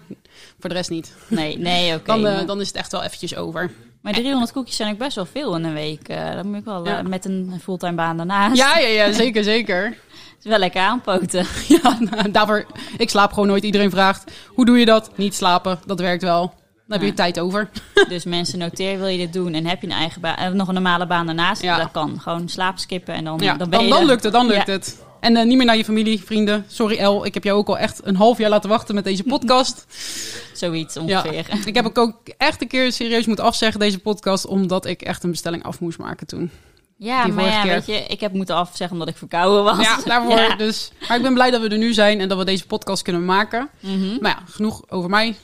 Voor 0.60 0.70
de 0.70 0.76
rest 0.76 0.90
niet. 0.90 1.16
Nee, 1.28 1.58
nee, 1.58 1.96
oké. 1.96 2.12
Okay, 2.12 2.22
dan, 2.22 2.42
uh, 2.42 2.48
dan 2.48 2.62
is 2.62 2.68
het 2.68 2.76
echt 2.76 2.92
wel 2.92 3.04
eventjes 3.04 3.36
over. 3.36 3.72
Maar 4.02 4.14
300 4.14 4.52
koekjes 4.52 4.76
zijn 4.76 4.92
ook 4.92 4.98
best 4.98 5.16
wel 5.16 5.26
veel 5.26 5.56
in 5.56 5.64
een 5.64 5.74
week. 5.74 6.10
Uh, 6.10 6.34
dat 6.34 6.44
moet 6.44 6.58
ik 6.58 6.66
wel 6.66 6.86
ja. 6.86 7.00
uh, 7.00 7.06
met 7.06 7.26
een 7.26 7.60
fulltime 7.62 7.94
baan 7.94 8.18
daarnaast. 8.18 8.56
Ja, 8.56 8.78
ja, 8.78 8.88
ja 8.88 9.12
zeker, 9.12 9.44
zeker. 9.44 9.84
Het 9.84 10.38
is 10.44 10.50
wel 10.50 10.60
lekker 10.60 10.82
aanpoten. 10.82 11.46
Ja, 11.68 11.98
nou, 12.00 12.32
daarvoor, 12.32 12.66
ik 12.98 13.10
slaap 13.10 13.34
gewoon 13.34 13.48
nooit. 13.48 13.64
Iedereen 13.64 13.90
vraagt, 13.90 14.32
hoe 14.48 14.66
doe 14.66 14.80
je 14.80 14.86
dat? 14.86 15.12
Niet 15.16 15.36
slapen, 15.36 15.80
dat 15.86 16.00
werkt 16.00 16.24
wel. 16.24 16.54
Dan 16.88 17.00
heb 17.00 17.08
je 17.08 17.14
tijd 17.14 17.40
over. 17.40 17.70
Dus 18.10 18.24
mensen, 18.24 18.60
noteer, 18.60 18.98
wil 18.98 19.08
je 19.08 19.18
dit 19.18 19.34
doen? 19.34 19.54
En 19.54 19.66
heb 19.66 19.82
je 19.82 19.88
een 19.88 19.94
eigen 19.94 20.22
baan, 20.22 20.36
en 20.36 20.56
nog 20.56 20.68
een 20.68 20.74
normale 20.74 21.08
baan 21.08 21.26
daarnaast? 21.26 21.62
Ja. 21.62 21.78
Dat 21.78 21.92
kan. 21.92 22.20
Gewoon 22.20 22.50
slaap 22.50 22.78
skippen 22.78 23.14
en 23.14 23.24
dan, 23.24 23.38
dan 23.38 23.58
ben 23.58 23.70
dan, 23.70 23.84
je 23.84 23.90
dan 23.90 24.06
lukt 24.06 24.24
het, 24.24 24.34
dan 24.34 24.48
lukt 24.48 24.68
het. 24.68 25.08
En 25.20 25.36
uh, 25.36 25.44
niet 25.44 25.58
meer 25.58 25.66
naar 25.66 25.78
je 25.78 25.84
familie, 25.84 26.24
vrienden. 26.24 26.66
Sorry 26.68 26.98
El, 26.98 27.26
ik 27.26 27.34
heb 27.34 27.44
jou 27.44 27.58
ook 27.58 27.68
al 27.68 27.78
echt 27.78 28.00
een 28.04 28.16
half 28.16 28.38
jaar 28.38 28.50
laten 28.50 28.70
wachten 28.70 28.96
met 28.96 29.04
deze 29.04 29.24
podcast. 29.24 29.86
Zoiets 30.54 30.98
ongeveer. 30.98 31.34
Ja. 31.34 31.44
Ik 31.66 31.76
heb 31.76 31.98
ook 31.98 32.20
echt 32.38 32.62
een 32.62 32.68
keer 32.68 32.92
serieus 32.92 33.26
moeten 33.26 33.46
afzeggen 33.46 33.80
deze 33.80 34.00
podcast, 34.00 34.46
omdat 34.46 34.86
ik 34.86 35.02
echt 35.02 35.24
een 35.24 35.32
bestelling 35.32 35.64
af 35.64 35.80
moest 35.80 35.98
maken 35.98 36.28
toen. 36.28 36.52
Ja, 36.98 37.28
maar 37.28 37.46
ja, 37.46 37.62
keer. 37.62 37.72
weet 37.72 37.86
je, 37.86 38.06
ik 38.08 38.20
heb 38.20 38.34
moeten 38.34 38.56
afzeggen 38.56 38.98
omdat 38.98 39.14
ik 39.14 39.18
verkouden 39.18 39.64
was. 39.64 39.86
Ja, 39.86 40.00
daarvoor 40.06 40.40
ja. 40.50 40.56
dus. 40.56 40.92
Maar 41.08 41.18
ik 41.18 41.24
ben 41.24 41.34
blij 41.34 41.52
dat 41.52 41.62
we 41.62 41.70
er 41.70 41.78
nu 41.78 41.94
zijn 41.94 42.20
en 42.20 42.28
dat 42.30 42.38
we 42.38 42.46
deze 42.46 42.66
podcast 42.66 43.04
kunnen 43.04 43.26
maken. 43.26 43.70
Mm 43.80 44.02
-hmm. 44.02 44.18
Maar 44.22 44.32
ja, 44.32 44.44
genoeg 44.52 44.90
over 44.90 45.10
mij 45.10 45.36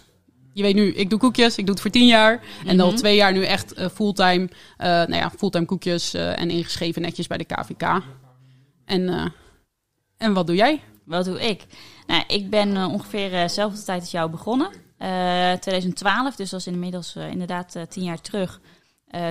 je 0.56 0.62
weet 0.62 0.75
nu, 0.75 0.94
ik 0.94 1.10
doe 1.10 1.19
koekjes, 1.19 1.57
ik 1.57 1.66
doe 1.66 1.74
het 1.74 1.81
voor 1.81 1.92
tien 1.92 2.07
jaar. 2.07 2.42
En 2.66 2.80
al 2.80 2.94
twee 2.94 3.16
jaar 3.16 3.33
nu 3.33 3.44
echt 3.44 3.80
uh, 3.80 3.86
fulltime, 3.94 4.44
uh, 4.44 4.88
nou 4.88 5.16
ja, 5.16 5.31
fulltime 5.38 5.66
koekjes 5.66 6.16
uh, 6.16 6.39
en 6.39 6.50
ingeschreven 6.50 7.01
netjes 7.01 7.28
bij 7.28 7.38
de 7.38 7.44
KVK. 7.44 8.01
En, 8.86 9.33
en 10.17 10.33
wat 10.33 10.47
doe 10.47 10.56
jij? 10.56 10.81
Wat 11.03 11.25
doe 11.25 11.41
ik? 11.41 11.65
Nou, 12.07 12.23
ik 12.27 12.50
ben 12.50 12.85
ongeveer 12.85 13.29
dezelfde 13.29 13.83
tijd 13.83 14.01
als 14.01 14.12
jou 14.12 14.29
begonnen. 14.29 14.69
2012, 15.59 16.35
dus 16.35 16.50
dat 16.50 16.59
is 16.59 16.67
inmiddels 16.67 17.15
inderdaad 17.15 17.75
tien 17.89 18.03
jaar 18.03 18.21
terug. 18.21 18.62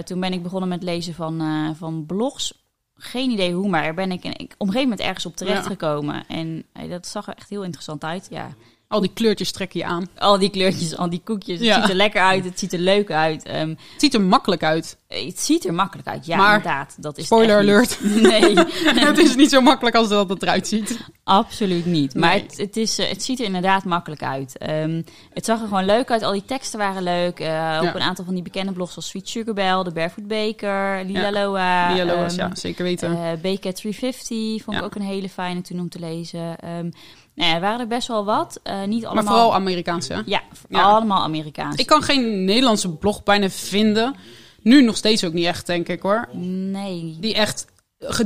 toen 0.05 0.21
ben 0.21 0.33
ik 0.33 0.43
begonnen 0.43 0.69
met 0.69 0.83
lezen 0.83 1.15
van, 1.15 1.75
van 1.77 2.07
blogs. 2.07 2.63
Geen 2.97 3.31
idee 3.31 3.53
hoe, 3.53 3.69
maar 3.69 3.85
er 3.85 3.95
ben 3.95 4.13
ik, 4.13 4.25
ik 4.25 4.41
op 4.41 4.41
een 4.41 4.67
gegeven 4.67 4.83
moment 4.83 5.01
ergens 5.01 5.27
op 5.27 5.37
terecht 5.37 5.67
gekomen. 5.67 6.15
Ja. 6.15 6.25
En 6.29 6.65
dat 6.89 7.07
zag 7.07 7.27
er 7.27 7.35
echt 7.37 7.49
heel 7.49 7.63
interessant 7.63 8.05
uit. 8.05 8.27
Ja, 8.31 8.55
al 8.95 9.01
die 9.01 9.11
kleurtjes 9.15 9.53
trek 9.53 9.73
je 9.73 9.85
aan. 9.85 10.09
Al 10.19 10.39
die 10.39 10.51
kleurtjes, 10.51 10.97
al 10.97 11.11
die 11.11 11.21
koekjes. 11.25 11.59
Het 11.59 11.67
ja. 11.67 11.81
ziet 11.81 11.91
er 11.91 11.97
lekker 11.97 12.21
uit, 12.21 12.45
het 12.45 12.59
ziet 12.59 12.73
er 12.73 12.79
leuk 12.79 13.11
uit. 13.11 13.49
Um, 13.49 13.69
het 13.69 13.79
ziet 13.97 14.15
er 14.15 14.21
makkelijk 14.21 14.63
uit. 14.63 14.97
Het 15.09 15.41
ziet 15.41 15.67
er 15.67 15.75
makkelijk 15.75 16.09
uit, 16.09 16.27
ja, 16.27 16.37
maar, 16.37 16.57
inderdaad. 16.57 16.95
Dat 16.99 17.19
is 17.19 17.25
spoiler 17.25 17.59
alert. 17.59 17.99
Nee. 18.05 18.55
het 19.09 19.19
is 19.19 19.37
niet 19.37 19.51
zo 19.51 19.61
makkelijk 19.61 19.97
als 19.97 20.09
dat 20.09 20.29
het 20.29 20.43
eruit 20.43 20.67
ziet. 20.67 20.99
Absoluut 21.25 21.87
niet. 21.87 22.15
Maar 22.15 22.31
nee. 22.31 22.43
het, 22.43 22.57
het, 22.57 22.77
is, 22.77 22.97
het 22.97 23.23
ziet 23.23 23.39
er 23.39 23.45
inderdaad 23.45 23.85
makkelijk 23.85 24.23
uit. 24.23 24.57
Um, 24.71 25.05
het 25.33 25.45
zag 25.45 25.61
er 25.61 25.67
gewoon 25.67 25.85
leuk 25.85 26.11
uit. 26.11 26.23
Al 26.23 26.33
die 26.33 26.45
teksten 26.45 26.79
waren 26.79 27.03
leuk. 27.03 27.41
Uh, 27.41 27.47
ja. 27.47 27.89
Op 27.89 27.95
een 27.95 28.01
aantal 28.01 28.25
van 28.25 28.35
die 28.35 28.43
bekende 28.43 28.73
blogs 28.73 28.93
zoals 28.93 29.09
Sweet 29.09 29.29
Sugar 29.29 29.55
Bell, 29.55 29.83
The 29.85 29.93
Barefoot 29.93 30.29
Baker, 30.29 31.05
Lila 31.05 31.21
ja. 31.21 31.33
Loa. 31.33 31.93
Lila 31.93 32.05
Loa's, 32.05 32.33
um, 32.33 32.39
ja, 32.39 32.55
zeker 32.55 32.85
weten. 32.85 33.13
Uh, 33.13 33.19
Baker 33.19 33.75
350 33.75 34.63
vond 34.63 34.77
ik 34.77 34.83
ook 34.83 34.95
een 34.95 35.03
hele 35.03 35.29
fijne 35.29 35.61
toen 35.61 35.81
om 35.81 35.89
te 35.89 35.99
lezen. 35.99 36.57
Um, 36.79 36.93
Nee, 37.35 37.55
er 37.55 37.61
waren 37.61 37.81
er 37.81 37.87
best 37.87 38.09
wel 38.09 38.25
wat. 38.25 38.61
Uh, 38.65 38.85
niet 38.85 39.05
allemaal... 39.05 39.25
Maar 39.25 39.33
vooral 39.33 39.55
Amerikaanse? 39.55 40.23
Ja, 40.27 40.43
ja, 40.69 40.83
allemaal 40.83 41.23
Amerikaans. 41.23 41.77
Ik 41.77 41.87
kan 41.87 42.03
geen 42.03 42.45
Nederlandse 42.45 42.91
blog 42.91 43.23
bijna 43.23 43.51
vinden. 43.51 44.17
Nu 44.63 44.83
nog 44.83 44.97
steeds 44.97 45.25
ook 45.25 45.33
niet 45.33 45.47
echt, 45.47 45.67
denk 45.67 45.89
ik 45.89 46.03
hoor. 46.03 46.29
Nee. 46.33 47.17
Die 47.21 47.35
echt 47.35 47.67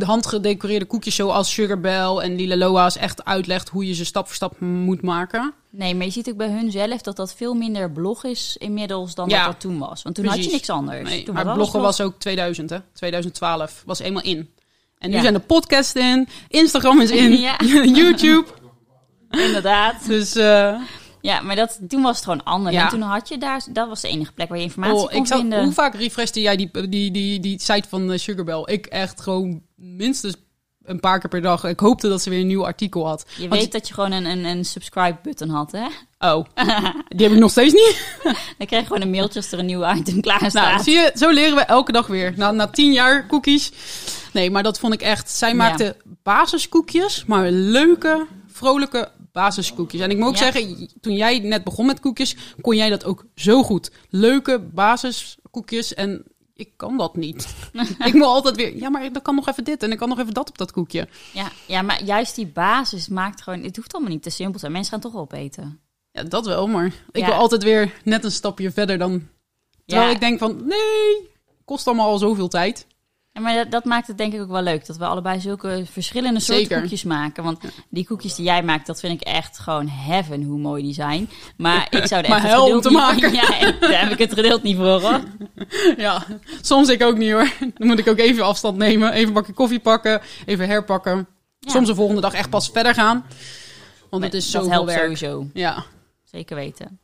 handgedecoreerde 0.05 0.85
koekjes 0.85 1.15
zoals 1.15 1.53
Sugar 1.53 1.81
Bell 1.81 2.17
en 2.17 2.37
Lila 2.37 2.57
Loa's 2.57 2.97
echt 2.97 3.25
uitlegt 3.25 3.69
hoe 3.69 3.87
je 3.87 3.95
ze 3.95 4.05
stap 4.05 4.27
voor 4.27 4.35
stap 4.35 4.61
moet 4.61 5.03
maken. 5.03 5.53
Nee, 5.71 5.95
maar 5.95 6.07
je 6.07 6.13
ziet 6.13 6.29
ook 6.29 6.37
bij 6.37 6.49
hun 6.49 6.71
zelf 6.71 7.01
dat 7.01 7.17
dat 7.17 7.35
veel 7.35 7.55
minder 7.55 7.91
blog 7.91 8.25
is 8.25 8.57
inmiddels 8.59 9.15
dan 9.15 9.29
ja, 9.29 9.37
dat 9.37 9.53
dat 9.53 9.61
toen 9.61 9.79
was. 9.79 10.03
Want 10.03 10.15
toen 10.15 10.25
Precies. 10.25 10.43
had 10.43 10.51
je 10.51 10.57
niks 10.57 10.71
anders. 10.71 11.09
Nee, 11.09 11.23
toen 11.23 11.35
maar 11.35 11.55
bloggen 11.55 11.81
was 11.81 12.01
ook 12.01 12.19
2000 12.19 12.71
hè, 12.71 12.79
2012 12.93 13.83
was 13.87 13.99
eenmaal 13.99 14.23
in. 14.23 14.51
En 14.99 15.11
nu 15.11 15.17
ja. 15.17 15.23
zijn 15.23 15.35
de 15.35 15.41
podcasts 15.41 15.95
in, 15.95 16.29
Instagram 16.49 17.01
is 17.01 17.11
in, 17.11 17.33
ja. 17.41 17.57
YouTube. 18.01 18.47
Inderdaad. 19.47 20.07
Dus 20.07 20.37
uh, 20.37 20.81
ja, 21.21 21.41
maar 21.41 21.57
dat, 21.57 21.79
toen 21.89 22.03
was 22.03 22.17
het 22.17 22.25
gewoon 22.25 22.45
anders. 22.45 22.75
Ja. 22.75 22.83
En 22.83 22.89
toen 22.89 23.01
had 23.01 23.29
je 23.29 23.39
daar, 23.39 23.65
dat 23.71 23.89
was 23.89 24.01
de 24.01 24.09
enige 24.09 24.33
plek 24.33 24.49
waar 24.49 24.59
je 24.59 24.65
informatie 24.65 24.97
oh, 24.97 25.11
kon 25.11 25.21
ik 25.21 25.27
vinden. 25.27 25.63
Hoe 25.63 25.73
vaak 25.73 25.95
refreshte 25.95 26.41
jij 26.41 26.57
die, 26.57 26.89
die, 26.89 27.11
die, 27.11 27.41
die 27.41 27.61
site 27.61 27.89
van 27.89 28.19
Sugarbell? 28.19 28.63
Ik 28.65 28.87
echt 28.87 29.21
gewoon 29.21 29.63
minstens 29.77 30.35
een 30.89 31.01
paar 31.01 31.19
keer 31.19 31.29
per 31.29 31.43
dag. 31.43 31.65
Ik 31.65 31.81
hoopte 31.81 32.09
dat 32.09 32.23
ze 32.23 32.31
weer 32.31 32.41
een 32.41 32.47
nieuw 32.47 32.65
artikel 32.65 33.07
had. 33.07 33.27
Je 33.37 33.49
weet 33.49 33.73
dat 33.73 33.89
je 33.89 33.95
gewoon 33.95 34.13
een, 34.13 34.25
een, 34.25 34.45
een 34.45 34.65
subscribe-button 34.65 35.49
had, 35.49 35.73
hè? 35.73 35.87
Oh, 36.19 36.45
die 37.17 37.27
heb 37.27 37.33
ik 37.33 37.39
nog 37.39 37.51
steeds 37.51 37.73
niet. 37.73 38.17
Dan 38.59 38.67
krijg 38.67 38.83
je 38.83 38.87
gewoon 38.87 39.03
een 39.03 39.11
mailtje 39.11 39.41
als 39.41 39.53
er 39.53 39.59
een 39.59 39.67
nieuw 39.67 39.95
item 39.95 40.21
klaar 40.21 40.51
staat. 40.51 40.71
Nou, 40.71 40.83
zie 40.83 40.95
je, 40.95 41.13
zo 41.15 41.31
leren 41.31 41.55
we 41.55 41.63
elke 41.63 41.93
dag 41.93 42.07
weer. 42.07 42.33
Na, 42.37 42.51
na 42.51 42.67
tien 42.67 42.93
jaar 42.93 43.27
cookies. 43.27 43.73
Nee, 44.33 44.51
maar 44.51 44.63
dat 44.63 44.79
vond 44.79 44.93
ik 44.93 45.01
echt... 45.01 45.31
Zij 45.31 45.55
maakte 45.55 45.97
basiskoekjes, 46.23 47.25
maar 47.25 47.51
leuke, 47.51 48.27
vrolijke 48.47 49.11
basiskoekjes. 49.39 50.01
En 50.01 50.11
ik 50.11 50.17
moet 50.17 50.29
ook 50.29 50.37
zeggen, 50.37 50.89
toen 51.01 51.15
jij 51.15 51.39
net 51.39 51.65
begon 51.65 51.87
met 51.87 52.01
koekjes, 52.01 52.37
kon 52.61 52.77
jij 52.77 52.91
dat 52.91 53.05
ook 53.05 53.25
zo 53.35 53.63
goed. 53.63 53.91
Leuke 54.09 54.59
basiskoekjes 54.59 55.95
en 55.95 56.25
ik 56.55 56.71
kan 56.77 56.97
dat 56.97 57.17
niet. 57.17 57.55
ik 58.09 58.15
moet 58.15 58.23
altijd 58.23 58.57
weer, 58.57 58.77
ja, 58.77 58.89
maar 58.89 59.13
dan 59.13 59.23
kan 59.23 59.35
nog 59.35 59.49
even 59.49 59.65
dit 59.65 59.83
en 59.83 59.93
ik 59.93 59.99
kan 59.99 60.09
nog 60.09 60.19
even 60.19 60.35
dat 60.35 60.49
op 60.49 60.59
dat 60.59 60.73
koekje. 60.73 61.09
Ja, 61.33 61.51
ja, 61.67 61.83
maar 61.83 62.05
juist 62.05 62.35
die 62.35 62.47
basis 62.47 63.09
maakt 63.09 63.43
gewoon, 63.43 63.63
het 63.63 63.77
hoeft 63.77 63.95
allemaal 63.95 64.13
niet 64.13 64.23
te 64.23 64.31
simpel 64.31 64.53
te 64.53 64.59
zijn. 64.59 64.73
Mensen 64.73 64.93
gaan 64.93 65.11
toch 65.11 65.21
opeten. 65.21 65.81
Ja, 66.11 66.23
dat 66.23 66.47
wel, 66.47 66.67
maar 66.67 66.93
ik 67.13 67.25
wil 67.25 67.35
altijd 67.35 67.63
weer 67.63 68.01
net 68.05 68.25
een 68.25 68.31
stapje 68.31 68.71
verder 68.71 68.99
dan... 68.99 69.29
Terwijl 69.87 70.11
ik 70.11 70.21
denk 70.21 70.39
van, 70.39 70.67
nee, 70.67 71.31
kost 71.65 71.87
allemaal 71.87 72.09
al 72.09 72.19
zoveel 72.19 72.49
tijd 72.49 72.87
maar 73.39 73.55
dat, 73.55 73.71
dat, 73.71 73.85
maakt 73.85 74.07
het 74.07 74.19
denk 74.19 74.33
ik 74.33 74.41
ook 74.41 74.51
wel 74.51 74.63
leuk. 74.63 74.87
Dat 74.87 74.97
we 74.97 75.07
allebei 75.07 75.41
zulke 75.41 75.83
verschillende 75.91 76.41
soorten 76.41 76.81
koekjes 76.81 77.05
maken. 77.05 77.45
Want 77.45 77.61
die 77.89 78.07
koekjes 78.07 78.35
die 78.35 78.45
jij 78.45 78.63
maakt, 78.63 78.87
dat 78.87 79.01
vind 79.01 79.21
ik 79.21 79.27
echt 79.27 79.59
gewoon 79.59 79.89
heaven 79.89 80.43
hoe 80.43 80.59
mooi 80.59 80.83
die 80.83 80.95
zijn. 80.95 81.31
Maar 81.57 81.87
ik 81.91 82.07
zou 82.07 82.23
er 82.25 82.31
echt 82.31 82.43
maar 82.43 82.51
hel 82.51 82.75
om 82.75 82.81
te 82.81 82.91
maken. 82.91 83.33
Ja, 83.39 83.73
daar 83.81 84.01
heb 84.01 84.13
ik 84.13 84.19
het 84.19 84.35
geduld 84.35 84.63
niet 84.63 84.77
voor 84.77 85.01
hoor. 85.01 85.21
Ja, 85.97 86.25
soms 86.61 86.89
ik 86.89 87.03
ook 87.03 87.17
niet 87.17 87.33
hoor. 87.33 87.53
Dan 87.75 87.87
moet 87.87 87.99
ik 87.99 88.09
ook 88.09 88.19
even 88.19 88.45
afstand 88.45 88.77
nemen. 88.77 89.13
Even 89.13 89.29
een 89.29 89.35
bakje 89.35 89.53
koffie 89.53 89.81
pakken. 89.81 90.21
Even 90.47 90.69
herpakken. 90.69 91.27
Soms 91.61 91.87
de 91.87 91.95
volgende 91.95 92.21
dag 92.21 92.33
echt 92.33 92.51
pas 92.51 92.71
verder 92.71 92.95
gaan. 92.95 93.27
Want 94.11 94.23
het 94.23 94.35
is 94.35 94.51
zo 94.51 94.85
werk. 94.85 94.99
sowieso. 94.99 95.47
Ja. 95.53 95.85
Zeker 96.25 96.57
weten. 96.57 96.99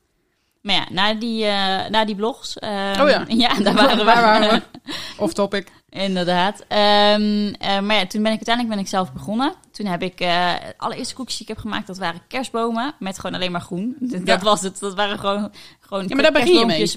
Maar 0.64 0.74
ja, 0.74 0.86
na 0.90 1.14
die, 1.14 1.44
uh, 1.44 1.88
na 1.88 2.04
die 2.04 2.14
blogs. 2.14 2.56
Uh, 2.60 2.70
oh 3.00 3.08
ja. 3.08 3.24
Ja, 3.44 3.54
daar 3.54 3.74
waren 3.74 3.96
we. 3.96 4.04
Waar 4.04 4.22
waren 4.22 4.48
we? 4.50 4.80
Off 5.16 5.32
topic. 5.32 5.68
Inderdaad. 5.94 6.60
Um, 6.60 7.46
uh, 7.46 7.80
maar 7.80 7.96
ja, 7.96 8.06
toen 8.06 8.22
ben 8.22 8.32
ik 8.32 8.36
uiteindelijk 8.46 8.68
ben 8.68 8.78
ik 8.78 8.88
zelf 8.88 9.12
begonnen. 9.12 9.54
Toen 9.70 9.86
heb 9.86 10.02
ik 10.02 10.20
uh, 10.20 10.52
allereerste 10.76 11.14
koekjes 11.14 11.36
die 11.38 11.46
ik 11.46 11.54
heb 11.54 11.62
gemaakt, 11.62 11.86
dat 11.86 11.98
waren 11.98 12.20
kerstbomen 12.28 12.94
met 12.98 13.18
gewoon 13.18 13.36
alleen 13.36 13.52
maar 13.52 13.60
groen. 13.60 13.96
Dat 14.24 14.42
was 14.42 14.62
het. 14.62 14.78
Dat 14.78 14.94
waren 14.94 15.18
gewoon, 15.18 15.52
gewoon 15.80 16.04
ja, 16.08 16.16
maar 16.16 16.32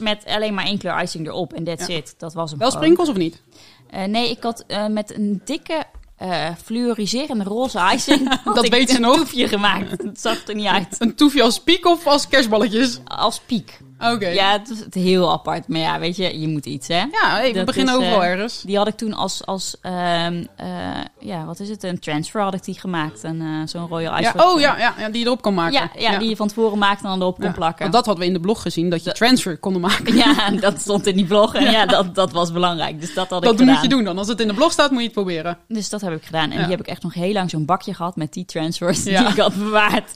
met 0.01 0.25
alleen 0.25 0.53
maar 0.53 0.65
één 0.65 0.77
kleur 0.77 1.01
icing 1.01 1.27
erop. 1.27 1.53
En 1.53 1.63
that's 1.63 1.87
ja. 1.87 1.95
it. 1.95 2.15
Dat 2.17 2.33
was 2.33 2.49
hem 2.49 2.59
Wel 2.59 2.71
sprinkels 2.71 3.09
of 3.09 3.15
niet? 3.15 3.41
Uh, 3.93 4.03
nee, 4.03 4.29
ik 4.29 4.43
had 4.43 4.65
met 4.89 5.15
een 5.15 5.41
dikke 5.45 5.85
uh, 6.21 6.49
fluoriserende 6.63 7.43
roze 7.43 7.91
icing. 7.93 8.39
dat 8.53 8.67
weet 8.67 8.89
ze 8.89 8.99
nog. 8.99 9.13
Een 9.13 9.19
toefje 9.19 9.47
gemaakt. 9.47 9.91
Het 10.03 10.21
zag 10.21 10.47
er 10.47 10.55
niet 10.55 10.65
uit. 10.65 10.95
Een 10.99 11.15
toefje 11.15 11.43
als 11.43 11.59
piek 11.59 11.85
of 11.85 12.07
als 12.07 12.27
kerstballetjes? 12.27 12.99
Als 13.05 13.39
piek. 13.39 13.79
Oké. 13.99 14.27
Ja, 14.27 14.51
het 14.51 14.69
is 14.95 15.03
heel 15.03 15.31
apart. 15.31 15.67
Maar 15.67 15.79
ja, 15.79 15.99
weet 15.99 16.15
je, 16.15 16.39
je 16.39 16.47
moet 16.47 16.65
iets, 16.65 16.87
hè? 16.87 16.97
Ja, 16.97 17.07
hey, 17.29 17.53
we 17.53 17.63
beginnen 17.63 17.93
is, 17.93 17.99
overal 17.99 18.23
uh, 18.23 18.29
ergens. 18.29 18.61
Die 18.61 18.77
had 18.77 18.87
ik 18.87 18.95
toen 18.95 19.13
als, 19.13 19.45
als 19.45 19.75
uh, 19.83 20.27
ja, 21.19 21.45
wat 21.45 21.59
is 21.59 21.69
het? 21.69 21.83
Een 21.83 21.99
transfer 21.99 22.41
had 22.41 22.53
ik 22.53 22.63
die 22.63 22.79
gemaakt. 22.79 23.23
Een, 23.23 23.41
uh, 23.41 23.61
zo'n 23.65 23.87
Royal 23.87 24.19
Ice. 24.19 24.31
Ja, 24.35 24.49
oh 24.49 24.59
ja, 24.59 24.77
ja, 24.77 24.93
ja, 24.97 25.09
die 25.09 25.19
je 25.19 25.25
erop 25.25 25.41
kon 25.41 25.53
maken. 25.53 25.73
Ja, 25.73 25.89
ja, 25.95 26.11
ja, 26.11 26.19
die 26.19 26.29
je 26.29 26.35
van 26.35 26.47
tevoren 26.47 26.77
maakte 26.77 27.03
en 27.03 27.09
dan 27.09 27.21
erop 27.21 27.39
kon 27.39 27.53
plakken. 27.53 27.81
Want 27.81 27.93
dat 27.93 28.05
hadden 28.05 28.23
we 28.23 28.29
in 28.29 28.35
de 28.35 28.43
blog 28.45 28.61
gezien, 28.61 28.89
dat 28.89 29.03
je 29.03 29.11
transfer 29.11 29.57
konden 29.57 29.81
maken. 29.81 30.15
Ja, 30.27 30.49
dat 30.49 30.81
stond 30.81 31.07
in 31.07 31.15
die 31.15 31.25
blog. 31.25 31.55
En 31.55 31.71
ja, 31.71 31.85
dat, 31.85 32.15
dat 32.15 32.31
was 32.31 32.51
belangrijk. 32.51 33.01
Dus 33.01 33.13
dat 33.13 33.29
had 33.29 33.43
ik 33.43 33.49
gedaan. 33.49 33.65
Dat 33.65 33.75
moet 33.75 33.83
je 33.83 33.89
doen 33.89 34.03
dan. 34.03 34.17
Als 34.17 34.27
het 34.27 34.39
in 34.39 34.47
de 34.47 34.53
blog 34.53 34.71
staat, 34.71 34.89
moet 34.89 34.99
je 34.99 35.05
het 35.05 35.13
proberen. 35.13 35.57
Dus 35.67 35.89
dat 35.89 36.01
heb 36.01 36.13
ik 36.13 36.23
gedaan. 36.23 36.51
En 36.51 36.57
die 36.57 36.69
heb 36.69 36.79
ik 36.79 36.87
echt 36.87 37.03
nog 37.03 37.13
heel 37.13 37.33
lang 37.33 37.49
zo'n 37.49 37.65
bakje 37.65 37.93
gehad 37.93 38.15
met 38.15 38.33
die 38.33 38.45
transfers 38.45 39.03
die 39.03 39.17
ik 39.17 39.37
had 39.37 39.55
bewaard. 39.55 40.15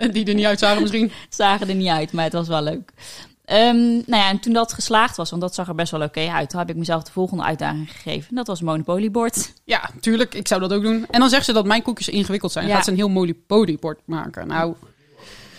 Die 0.12 0.24
er 0.24 0.34
niet 0.34 0.44
uitzagen 0.44 0.80
misschien? 0.80 1.12
Zagen 1.28 1.68
er 1.68 1.74
niet 1.74 1.88
uit, 1.88 2.12
maar 2.12 2.24
het 2.24 2.32
was 2.32 2.48
wel 2.48 2.62
leuk. 2.62 2.92
Um, 3.52 3.92
nou 4.06 4.22
ja, 4.22 4.28
en 4.28 4.38
toen 4.40 4.52
dat 4.52 4.72
geslaagd 4.72 5.16
was, 5.16 5.30
want 5.30 5.42
dat 5.42 5.54
zag 5.54 5.68
er 5.68 5.74
best 5.74 5.90
wel 5.90 6.02
oké 6.02 6.28
uit, 6.28 6.50
toen 6.50 6.58
heb 6.58 6.70
ik 6.70 6.76
mezelf 6.76 7.02
de 7.02 7.12
volgende 7.12 7.42
uitdaging 7.42 7.92
gegeven. 7.92 8.34
Dat 8.34 8.46
was 8.46 8.60
Monopoly 8.60 9.10
board. 9.10 9.52
Ja, 9.64 9.90
tuurlijk. 10.00 10.34
Ik 10.34 10.48
zou 10.48 10.60
dat 10.60 10.72
ook 10.72 10.82
doen. 10.82 11.06
En 11.10 11.20
dan 11.20 11.28
zegt 11.28 11.44
ze 11.44 11.52
dat 11.52 11.64
mijn 11.64 11.82
koekjes 11.82 12.08
ingewikkeld 12.08 12.52
zijn. 12.52 12.66
Ja. 12.66 12.74
Gaat 12.74 12.84
ze 12.84 12.90
een 12.90 12.96
heel 12.96 13.08
Monopoly 13.08 13.76
board 13.80 14.00
maken. 14.04 14.46
Nou... 14.46 14.74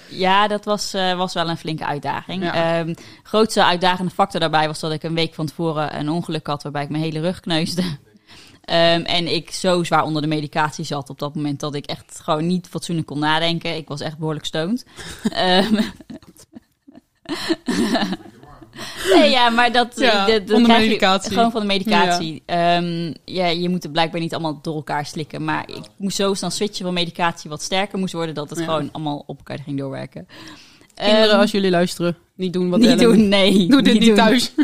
Ja, 0.07 0.47
dat 0.47 0.65
was, 0.65 0.95
uh, 0.95 1.17
was 1.17 1.33
wel 1.33 1.49
een 1.49 1.57
flinke 1.57 1.85
uitdaging. 1.85 2.43
Ja. 2.43 2.79
Um, 2.79 2.93
grootste 3.23 3.63
uitdagende 3.63 4.11
factor 4.11 4.39
daarbij 4.39 4.67
was 4.67 4.79
dat 4.79 4.91
ik 4.91 5.03
een 5.03 5.13
week 5.13 5.33
van 5.33 5.45
tevoren 5.45 5.99
een 5.99 6.09
ongeluk 6.09 6.47
had 6.47 6.63
waarbij 6.63 6.83
ik 6.83 6.89
mijn 6.89 7.03
hele 7.03 7.19
rug 7.19 7.39
kneusde. 7.39 7.83
Um, 8.69 9.05
en 9.05 9.33
ik 9.33 9.51
zo 9.51 9.83
zwaar 9.83 10.03
onder 10.03 10.21
de 10.21 10.27
medicatie 10.27 10.85
zat 10.85 11.09
op 11.09 11.19
dat 11.19 11.35
moment 11.35 11.59
dat 11.59 11.75
ik 11.75 11.85
echt 11.85 12.19
gewoon 12.23 12.47
niet 12.47 12.67
fatsoenlijk 12.67 13.07
kon 13.07 13.19
nadenken. 13.19 13.75
Ik 13.75 13.87
was 13.87 14.01
echt 14.01 14.17
behoorlijk 14.17 14.45
stoned. 14.45 14.85
um, 15.37 15.79
nee, 19.13 19.29
ja, 19.29 19.49
maar 19.49 19.71
dat... 19.71 19.93
Ja, 19.95 20.25
de, 20.25 20.59
medicatie. 20.67 21.29
Je, 21.29 21.35
gewoon 21.35 21.51
van 21.51 21.61
de 21.61 21.67
medicatie. 21.67 22.43
Ja. 22.45 22.77
Um, 22.77 23.13
ja, 23.25 23.47
je 23.47 23.69
moet 23.69 23.83
het 23.83 23.91
blijkbaar 23.91 24.21
niet 24.21 24.33
allemaal 24.33 24.59
door 24.61 24.75
elkaar 24.75 25.05
slikken. 25.05 25.43
Maar 25.43 25.69
ik 25.69 25.83
moest 25.97 26.15
zo 26.15 26.33
snel 26.33 26.49
switchen 26.49 26.85
van 26.85 26.93
medicatie 26.93 27.49
wat 27.49 27.61
sterker 27.61 27.99
moest 27.99 28.13
worden... 28.13 28.35
dat 28.35 28.49
het 28.49 28.59
ja. 28.59 28.65
gewoon 28.65 28.89
allemaal 28.91 29.23
op 29.25 29.37
elkaar 29.37 29.59
ging 29.59 29.77
doorwerken. 29.77 30.27
Kinderen, 30.95 31.39
als 31.39 31.51
jullie 31.51 31.69
luisteren, 31.69 32.17
niet 32.35 32.53
doen 32.53 32.69
wat 32.69 32.79
Niet 32.79 32.89
Ellen. 32.89 33.03
doen, 33.03 33.27
nee. 33.27 33.67
Doe 33.67 33.81
dit 33.81 33.93
niet, 33.93 34.01
niet 34.01 34.15
thuis. 34.15 34.53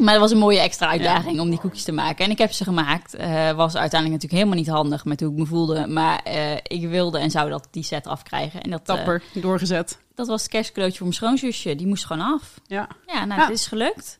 maar 0.00 0.12
het 0.12 0.22
was 0.22 0.30
een 0.30 0.38
mooie 0.38 0.60
extra 0.60 0.88
uitdaging 0.88 1.34
ja. 1.34 1.42
om 1.42 1.50
die 1.50 1.58
koekjes 1.58 1.84
te 1.84 1.92
maken. 1.92 2.24
En 2.24 2.30
ik 2.30 2.38
heb 2.38 2.52
ze 2.52 2.64
gemaakt. 2.64 3.14
Uh, 3.14 3.50
was 3.50 3.76
uiteindelijk 3.76 4.22
natuurlijk 4.22 4.32
helemaal 4.32 4.54
niet 4.54 4.68
handig 4.68 5.04
met 5.04 5.20
hoe 5.20 5.30
ik 5.30 5.38
me 5.38 5.46
voelde. 5.46 5.86
Maar 5.86 6.20
uh, 6.26 6.54
ik 6.62 6.88
wilde 6.88 7.18
en 7.18 7.30
zou 7.30 7.50
dat 7.50 7.68
die 7.70 7.82
set 7.82 8.06
afkrijgen. 8.06 8.60
En 8.62 8.70
dat, 8.70 8.84
Tapper, 8.84 9.22
uh, 9.34 9.42
doorgezet. 9.42 9.98
Dat 10.14 10.26
was 10.26 10.42
het 10.42 10.50
kerstcadeautje 10.50 10.98
voor 10.98 11.06
mijn 11.06 11.18
schoonzusje. 11.18 11.74
Die 11.74 11.86
moest 11.86 12.06
gewoon 12.06 12.32
af. 12.34 12.60
Ja. 12.66 12.88
Ja, 13.06 13.24
nou, 13.24 13.40
ja. 13.40 13.46
het 13.46 13.56
is 13.56 13.66
gelukt. 13.66 14.18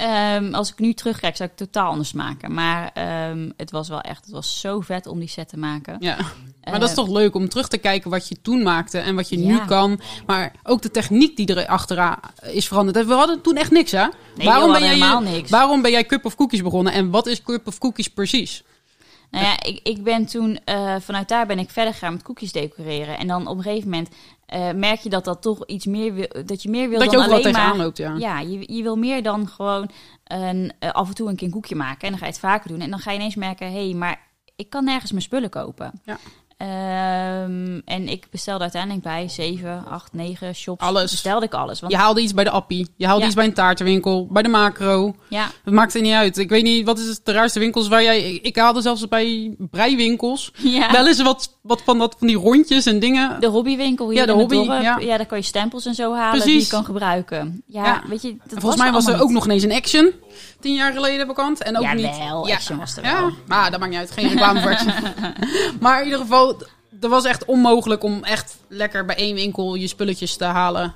Um, 0.00 0.54
als 0.54 0.70
ik 0.70 0.78
nu 0.78 0.92
terugkijk, 0.92 1.36
zou 1.36 1.50
ik 1.52 1.58
het 1.58 1.72
totaal 1.72 1.90
anders 1.90 2.12
maken. 2.12 2.54
Maar 2.54 2.92
um, 3.30 3.52
het 3.56 3.70
was 3.70 3.88
wel 3.88 4.00
echt, 4.00 4.24
het 4.24 4.34
was 4.34 4.60
zo 4.60 4.80
vet 4.80 5.06
om 5.06 5.18
die 5.18 5.28
set 5.28 5.48
te 5.48 5.58
maken. 5.58 5.96
Ja, 5.98 6.16
maar 6.16 6.74
uh, 6.74 6.80
dat 6.80 6.88
is 6.88 6.94
toch 6.94 7.08
leuk 7.08 7.34
om 7.34 7.48
terug 7.48 7.68
te 7.68 7.78
kijken 7.78 8.10
wat 8.10 8.28
je 8.28 8.40
toen 8.42 8.62
maakte 8.62 8.98
en 8.98 9.14
wat 9.14 9.28
je 9.28 9.38
ja. 9.38 9.46
nu 9.46 9.64
kan. 9.64 10.00
Maar 10.26 10.52
ook 10.62 10.82
de 10.82 10.90
techniek 10.90 11.36
die 11.36 11.54
er 11.54 11.66
achteraan 11.66 12.18
is 12.40 12.68
veranderd. 12.68 13.06
We 13.06 13.12
hadden 13.12 13.40
toen 13.40 13.56
echt 13.56 13.70
niks, 13.70 13.90
hè? 13.90 14.06
Nee, 14.36 14.46
waarom, 14.46 14.72
ben 14.72 14.80
jij, 14.80 14.90
helemaal 14.90 15.20
niks. 15.20 15.50
waarom 15.50 15.82
ben 15.82 15.90
jij 15.90 16.06
Cup 16.06 16.24
of 16.24 16.34
Cookies 16.34 16.62
begonnen 16.62 16.92
en 16.92 17.10
wat 17.10 17.26
is 17.26 17.42
Cup 17.42 17.66
of 17.66 17.78
Cookies 17.78 18.08
precies? 18.08 18.62
Nou 19.30 19.44
ja, 19.44 19.62
ik, 19.62 19.80
ik 19.82 20.02
ben 20.02 20.26
toen, 20.26 20.58
uh, 20.64 20.94
vanuit 20.98 21.28
daar 21.28 21.46
ben 21.46 21.58
ik 21.58 21.70
verder 21.70 21.92
gegaan 21.92 22.12
met 22.12 22.22
koekjes 22.22 22.52
decoreren. 22.52 23.18
En 23.18 23.26
dan 23.26 23.46
op 23.46 23.56
een 23.56 23.62
gegeven 23.62 23.90
moment 23.90 24.08
uh, 24.54 24.70
merk 24.72 25.00
je 25.00 25.08
dat 25.08 25.24
dat 25.24 25.42
toch 25.42 25.66
iets 25.66 25.86
meer 25.86 26.14
wil, 26.14 26.28
dat 26.46 26.62
je 26.62 26.70
meer 26.70 26.88
wil 26.88 26.98
dat 26.98 27.10
dan 27.10 27.20
je 27.20 27.34
alleen 27.34 27.52
maar... 27.52 27.76
loopt, 27.76 27.96
ja. 27.96 28.14
Ja, 28.16 28.40
je, 28.40 28.74
je 28.74 28.82
wil 28.82 28.96
meer 28.96 29.22
dan 29.22 29.48
gewoon 29.48 29.90
een, 30.24 30.72
uh, 30.80 30.90
af 30.90 31.08
en 31.08 31.14
toe 31.14 31.28
een 31.28 31.36
keer 31.36 31.46
een 31.46 31.52
koekje 31.52 31.74
maken. 31.74 32.00
En 32.00 32.08
dan 32.08 32.18
ga 32.18 32.24
je 32.24 32.32
het 32.32 32.40
vaker 32.40 32.68
doen. 32.68 32.80
En 32.80 32.90
dan 32.90 32.98
ga 32.98 33.10
je 33.10 33.18
ineens 33.18 33.34
merken, 33.34 33.66
hé, 33.72 33.84
hey, 33.84 33.94
maar 33.94 34.28
ik 34.56 34.70
kan 34.70 34.84
nergens 34.84 35.10
mijn 35.10 35.22
spullen 35.22 35.50
kopen. 35.50 36.00
Ja. 36.04 36.18
Um, 36.62 37.82
en 37.84 38.08
ik 38.08 38.26
bestelde 38.30 38.62
uiteindelijk 38.62 39.02
bij 39.02 39.28
7, 39.28 39.84
8, 39.88 40.12
9 40.12 40.54
shops. 40.54 40.80
Alles. 40.82 41.10
Bestelde 41.10 41.46
ik 41.46 41.54
alles. 41.54 41.80
Want... 41.80 41.92
Je 41.92 41.98
haalde 41.98 42.20
iets 42.20 42.34
bij 42.34 42.44
de 42.44 42.50
appie. 42.50 42.88
Je 42.96 43.06
haalde 43.06 43.20
ja. 43.20 43.26
iets 43.26 43.34
bij 43.34 43.44
een 43.44 43.54
taartenwinkel. 43.54 44.26
Bij 44.30 44.42
de 44.42 44.48
macro. 44.48 45.14
Ja. 45.28 45.50
Het 45.64 45.74
maakt 45.74 45.94
er 45.94 46.00
niet 46.00 46.12
uit. 46.12 46.38
Ik 46.38 46.48
weet 46.48 46.62
niet, 46.62 46.86
wat 46.86 46.98
is 46.98 47.06
het 47.06 47.20
de 47.24 47.32
raarste 47.32 47.58
winkels 47.58 47.88
waar 47.88 48.02
jij... 48.02 48.32
Ik, 48.42 48.56
haalde 48.56 48.80
zelfs 48.80 49.08
bij 49.08 49.54
breiwinkels. 49.70 50.52
Ja. 50.56 50.92
Wel 50.92 51.06
eens 51.06 51.22
wat, 51.22 51.58
wat 51.62 51.82
van, 51.82 51.98
dat, 51.98 52.16
van 52.18 52.26
die 52.26 52.36
rondjes 52.36 52.86
en 52.86 52.98
dingen. 52.98 53.40
De 53.40 53.46
hobbywinkel 53.46 54.08
hier 54.08 54.18
ja, 54.18 54.26
de 54.26 54.32
in 54.32 54.38
hobby, 54.38 54.56
het 54.56 54.66
dorp. 54.66 54.82
Ja. 54.82 54.98
ja, 54.98 55.16
daar 55.16 55.26
kan 55.26 55.38
je 55.38 55.44
stempels 55.44 55.86
en 55.86 55.94
zo 55.94 56.14
halen 56.14 56.40
Precies. 56.40 56.52
die 56.52 56.62
je 56.62 56.68
kan 56.68 56.84
gebruiken. 56.84 57.62
Ja, 57.66 57.84
Ja. 57.84 58.02
weet 58.08 58.22
je... 58.22 58.36
Dat 58.46 58.60
Volgens 58.60 58.82
mij 58.82 58.92
was 58.92 59.02
er 59.02 59.08
allemaal 59.08 59.26
ook 59.26 59.32
nog 59.32 59.44
ineens 59.44 59.62
een 59.62 59.72
Action. 59.72 60.12
Tien 60.60 60.74
jaar 60.74 60.92
geleden 60.92 61.26
bekend. 61.26 61.62
En 61.62 61.76
ook 61.76 61.82
Ja, 61.82 61.92
niet... 61.92 62.18
wel, 62.18 62.50
Action 62.50 62.78
was 62.78 62.96
er 62.96 63.04
ja. 63.04 63.20
wel. 63.20 63.30
Maar 63.46 63.70
dat 63.70 63.80
maakt 63.80 63.92
niet 63.92 64.00
uit. 64.00 64.10
Geen 64.10 64.28
reclame 64.28 64.60
voor 64.60 64.70
maar 65.80 65.98
in 65.98 66.04
ieder 66.04 66.20
geval... 66.20 66.62
Er 67.00 67.08
was 67.08 67.24
echt 67.24 67.44
onmogelijk 67.44 68.02
om 68.02 68.24
echt 68.24 68.56
lekker 68.68 69.04
bij 69.04 69.16
één 69.16 69.34
winkel 69.34 69.74
je 69.74 69.86
spulletjes 69.86 70.36
te 70.36 70.44
halen. 70.44 70.94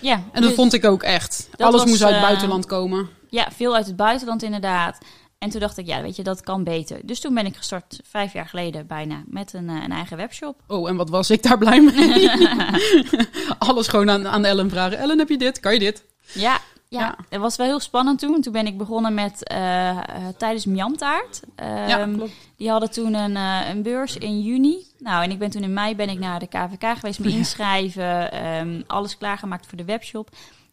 Ja, 0.00 0.14
En 0.14 0.22
dat 0.32 0.42
dus- 0.42 0.54
vond 0.54 0.72
ik 0.72 0.84
ook 0.84 1.02
echt. 1.02 1.48
Dat 1.50 1.66
Alles 1.66 1.80
was, 1.80 1.90
moest 1.90 2.02
uit 2.02 2.14
het 2.14 2.22
eh, 2.22 2.28
buitenland 2.28 2.66
komen. 2.66 3.08
Ja, 3.28 3.48
veel 3.56 3.74
uit 3.74 3.86
het 3.86 3.96
buitenland 3.96 4.42
inderdaad. 4.42 4.98
En 5.38 5.50
toen 5.50 5.60
dacht 5.60 5.78
ik, 5.78 5.86
ja, 5.86 6.02
weet 6.02 6.16
je, 6.16 6.22
dat 6.22 6.40
kan 6.40 6.64
beter. 6.64 6.98
Dus 7.02 7.20
toen 7.20 7.34
ben 7.34 7.46
ik 7.46 7.56
gestart, 7.56 8.00
vijf 8.04 8.32
jaar 8.32 8.46
geleden 8.46 8.86
bijna, 8.86 9.22
met 9.26 9.52
een, 9.52 9.68
eh, 9.68 9.82
een 9.84 9.92
eigen 9.92 10.16
webshop. 10.16 10.60
Oh, 10.66 10.88
en 10.88 10.96
wat 10.96 11.10
was 11.10 11.30
ik 11.30 11.42
daar 11.42 11.58
blij 11.58 11.80
mee? 11.80 12.30
Alles 13.58 13.88
gewoon 13.88 14.10
aan, 14.10 14.28
aan 14.28 14.44
Ellen 14.44 14.70
vragen. 14.70 14.98
Ellen, 14.98 15.18
heb 15.18 15.28
je 15.28 15.38
dit? 15.38 15.60
Kan 15.60 15.72
je 15.72 15.78
dit? 15.78 16.04
Ja, 16.32 16.58
ja, 16.88 17.16
het 17.28 17.40
was 17.40 17.56
wel 17.56 17.66
heel 17.66 17.80
spannend 17.80 18.18
toen. 18.18 18.40
Toen 18.40 18.52
ben 18.52 18.66
ik 18.66 18.78
begonnen 18.78 19.14
met 19.14 19.44
eh, 19.48 19.88
eh, 19.90 19.98
tijdens 20.36 20.66
Miamtaart. 20.66 21.40
ja, 21.56 21.98
Ehm, 22.00 22.14
klopt. 22.14 22.32
die 22.56 22.70
hadden 22.70 22.90
toen 22.90 23.14
een, 23.14 23.36
eh, 23.36 23.68
een 23.68 23.82
beurs 23.82 24.16
in 24.16 24.40
juni. 24.40 24.76
Nou, 24.98 25.24
en 25.24 25.30
ik 25.30 25.38
ben 25.38 25.50
toen 25.50 25.62
in 25.62 25.72
mei 25.72 25.96
ben 25.96 26.08
ik 26.08 26.18
naar 26.18 26.38
de 26.40 26.46
KVK 26.46 26.96
geweest, 26.98 27.18
me 27.18 27.28
inschrijven, 27.30 28.32
ehm, 28.32 28.82
alles 28.86 29.18
klaargemaakt 29.18 29.66
voor 29.66 29.78
de 29.78 29.84
webshop. 29.84 30.28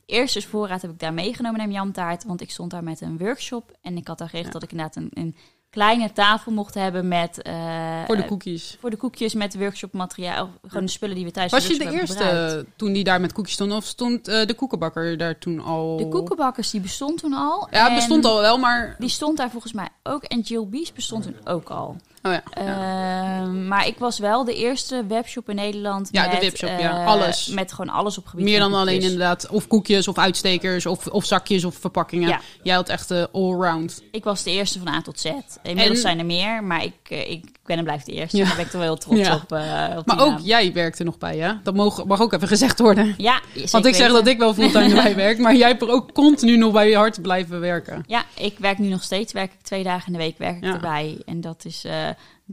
Eerst 0.06 0.34
dus 0.34 0.46
voorraad 0.46 0.82
heb 0.82 0.92
ik 0.92 1.00
daar 1.00 1.14
meegenomen 1.14 1.58
naar 1.60 1.68
Miamtaart, 1.68 2.24
want 2.24 2.42
ik 2.42 2.52
stond 2.52 2.72
daar 2.72 2.84
met 2.84 3.02
een 3.02 3.18
workshop 3.18 3.72
en 3.82 3.98
ik 3.98 4.08
had 4.08 4.18
daar 4.18 4.30
Ja. 4.38 4.50
dat 4.50 4.64
ik 4.64 4.72
inderdaad 4.72 4.96
een, 4.96 5.10
een 5.14 5.36
kleine 5.74 6.12
tafel 6.12 6.52
mochten 6.52 6.82
hebben 6.82 7.08
met... 7.08 7.40
Uh, 7.48 8.04
voor 8.06 8.16
de 8.16 8.26
koekjes. 8.26 8.78
Voor 8.80 8.90
de 8.90 8.98
koekjes 8.98 9.34
met 9.34 9.58
workshopmateriaal. 9.58 10.50
Gewoon 10.68 10.86
de 10.86 10.92
spullen 10.92 11.16
die 11.16 11.26
we 11.26 11.32
thuis 11.32 11.52
Was 11.52 11.68
je 11.68 11.78
de 11.78 11.92
eerste 11.92 12.66
toen 12.76 12.94
die 12.94 13.04
daar 13.04 13.22
met 13.22 13.34
koekjes 13.34 13.56
stond? 13.56 13.72
Of 13.72 13.86
stond 13.86 14.30
uh, 14.30 14.46
de 14.46 14.54
koekenbakker 14.54 15.18
daar 15.18 15.38
toen 15.38 15.60
al? 15.60 15.98
De 15.98 16.08
koekenbakkers 16.08 16.70
die 16.70 16.82
bestond 16.82 17.20
toen 17.20 17.34
al. 17.34 17.68
Ja, 17.72 17.96
bestond 17.96 18.26
al 18.26 18.42
wel, 18.42 18.58
maar... 18.58 18.96
Die 19.00 19.10
stond 19.10 19.38
daar 19.38 19.52
volgens 19.52 19.74
mij 19.74 19.90
ook. 20.04 20.24
En 20.24 20.40
Jill 20.40 20.68
Bees 20.68 20.94
bestond 20.94 21.24
toen 21.24 21.38
ook 21.44 21.70
al. 21.70 21.96
Oh 22.26 22.32
ja, 22.32 22.44
ja. 22.64 23.42
Uh, 23.42 23.50
maar 23.68 23.88
ik 23.88 23.98
was 24.00 24.20
wel 24.20 24.44
de 24.46 24.56
eerste 24.56 25.04
webshop 25.08 25.50
in 25.50 25.56
Nederland. 25.56 26.10
Ja, 26.12 26.22
met, 26.28 26.32
de 26.32 26.40
webshop, 26.40 26.70
ja. 26.80 27.06
Alles. 27.06 27.48
Met 27.48 27.74
gewoon 27.74 27.94
alles 27.96 28.18
op 28.18 28.26
gebied 28.26 28.46
Meer 28.46 28.60
dan 28.60 28.74
alleen 28.74 29.02
inderdaad 29.02 29.48
of 29.50 29.68
koekjes 29.68 30.08
of 30.08 30.18
uitstekers 30.18 30.86
of, 30.86 31.08
of 31.08 31.26
zakjes 31.26 31.64
of 31.64 31.76
verpakkingen. 31.76 32.30
Ja. 32.30 32.40
Jij 32.64 32.76
had 32.76 32.90
echt 32.90 33.12
uh, 33.12 33.24
allround. 33.32 34.04
Ik 34.12 34.24
was 34.24 34.44
de 34.44 34.52
eerste 34.52 34.80
van 34.80 34.88
A 34.88 35.02
tot 35.02 35.20
Z. 35.20 35.26
Inmiddels 35.64 35.96
En- 35.96 36.02
zijn 36.02 36.20
er 36.20 36.26
meer, 36.26 36.64
maar 36.64 36.84
ik, 36.84 36.94
eh, 37.10 37.30
ik 37.32 37.46
ben 37.66 37.78
en 37.78 37.84
blijf 37.84 38.04
de 38.04 38.12
eerste. 38.12 38.38
Ja. 38.38 38.46
Daar 38.46 38.56
ben 38.56 38.66
ik 38.66 38.72
toch 38.72 38.82
wel 38.82 38.90
heel 38.90 39.00
trots 39.00 39.20
Ja. 39.20 39.36
op. 39.36 39.52
eh, 39.52 39.98
op 39.98 40.06
Maar 40.06 40.20
ook 40.20 40.30
naam. 40.32 40.42
jij 40.42 40.74
werkte 40.74 41.04
nog 41.04 41.18
bij, 41.18 41.38
hè? 41.38 41.54
Dat 41.64 41.74
mag, 41.76 42.06
mag 42.06 42.22
ook 42.22 42.34
even 42.34 42.48
gezegd 42.48 42.80
worden. 42.80 43.14
Ja, 43.18 43.42
Want 43.72 43.86
ik 43.86 43.96
zeg 43.96 44.12
dat 44.12 44.28
ik 44.28 44.38
wel 44.38 44.54
fulltime 44.54 44.90
erbij 44.96 45.16
werk, 45.16 45.38
maar 45.38 45.56
jij 45.56 45.68
hebt 45.68 45.82
er 45.82 45.90
ook 45.90 46.12
continu 46.14 46.58
nog 46.58 46.72
bij 46.72 46.90
je 46.90 46.96
hart 46.96 47.22
blijven 47.22 47.60
werken. 47.60 48.04
Ja, 48.08 48.24
ik 48.38 48.56
werk 48.60 48.78
nu 48.78 48.88
nog 48.88 49.04
steeds. 49.04 49.34
Werk 49.34 49.52
ik 49.54 49.62
twee 49.62 49.84
dagen 49.84 50.08
in 50.08 50.14
de 50.14 50.20
week 50.20 50.38
werk 50.38 50.56
ik 50.58 50.64
Ja. 50.64 50.74
erbij. 50.74 51.18
En 51.26 51.42
dat 51.42 51.66
is 51.66 51.86
eh, 51.86 51.94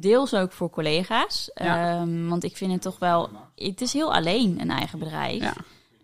deels 0.00 0.34
ook 0.34 0.52
voor 0.52 0.70
collega's. 0.70 1.50
Ja. 1.54 1.98
Ehm, 1.98 2.28
want 2.28 2.44
ik 2.44 2.56
vind 2.56 2.72
het 2.72 2.82
toch 2.82 2.98
wel... 2.98 3.30
Het 3.54 3.80
is 3.80 3.92
heel 3.92 4.14
alleen, 4.14 4.60
een 4.60 4.70
eigen 4.70 4.98
bedrijf. 4.98 5.40
Ja. 5.42 5.54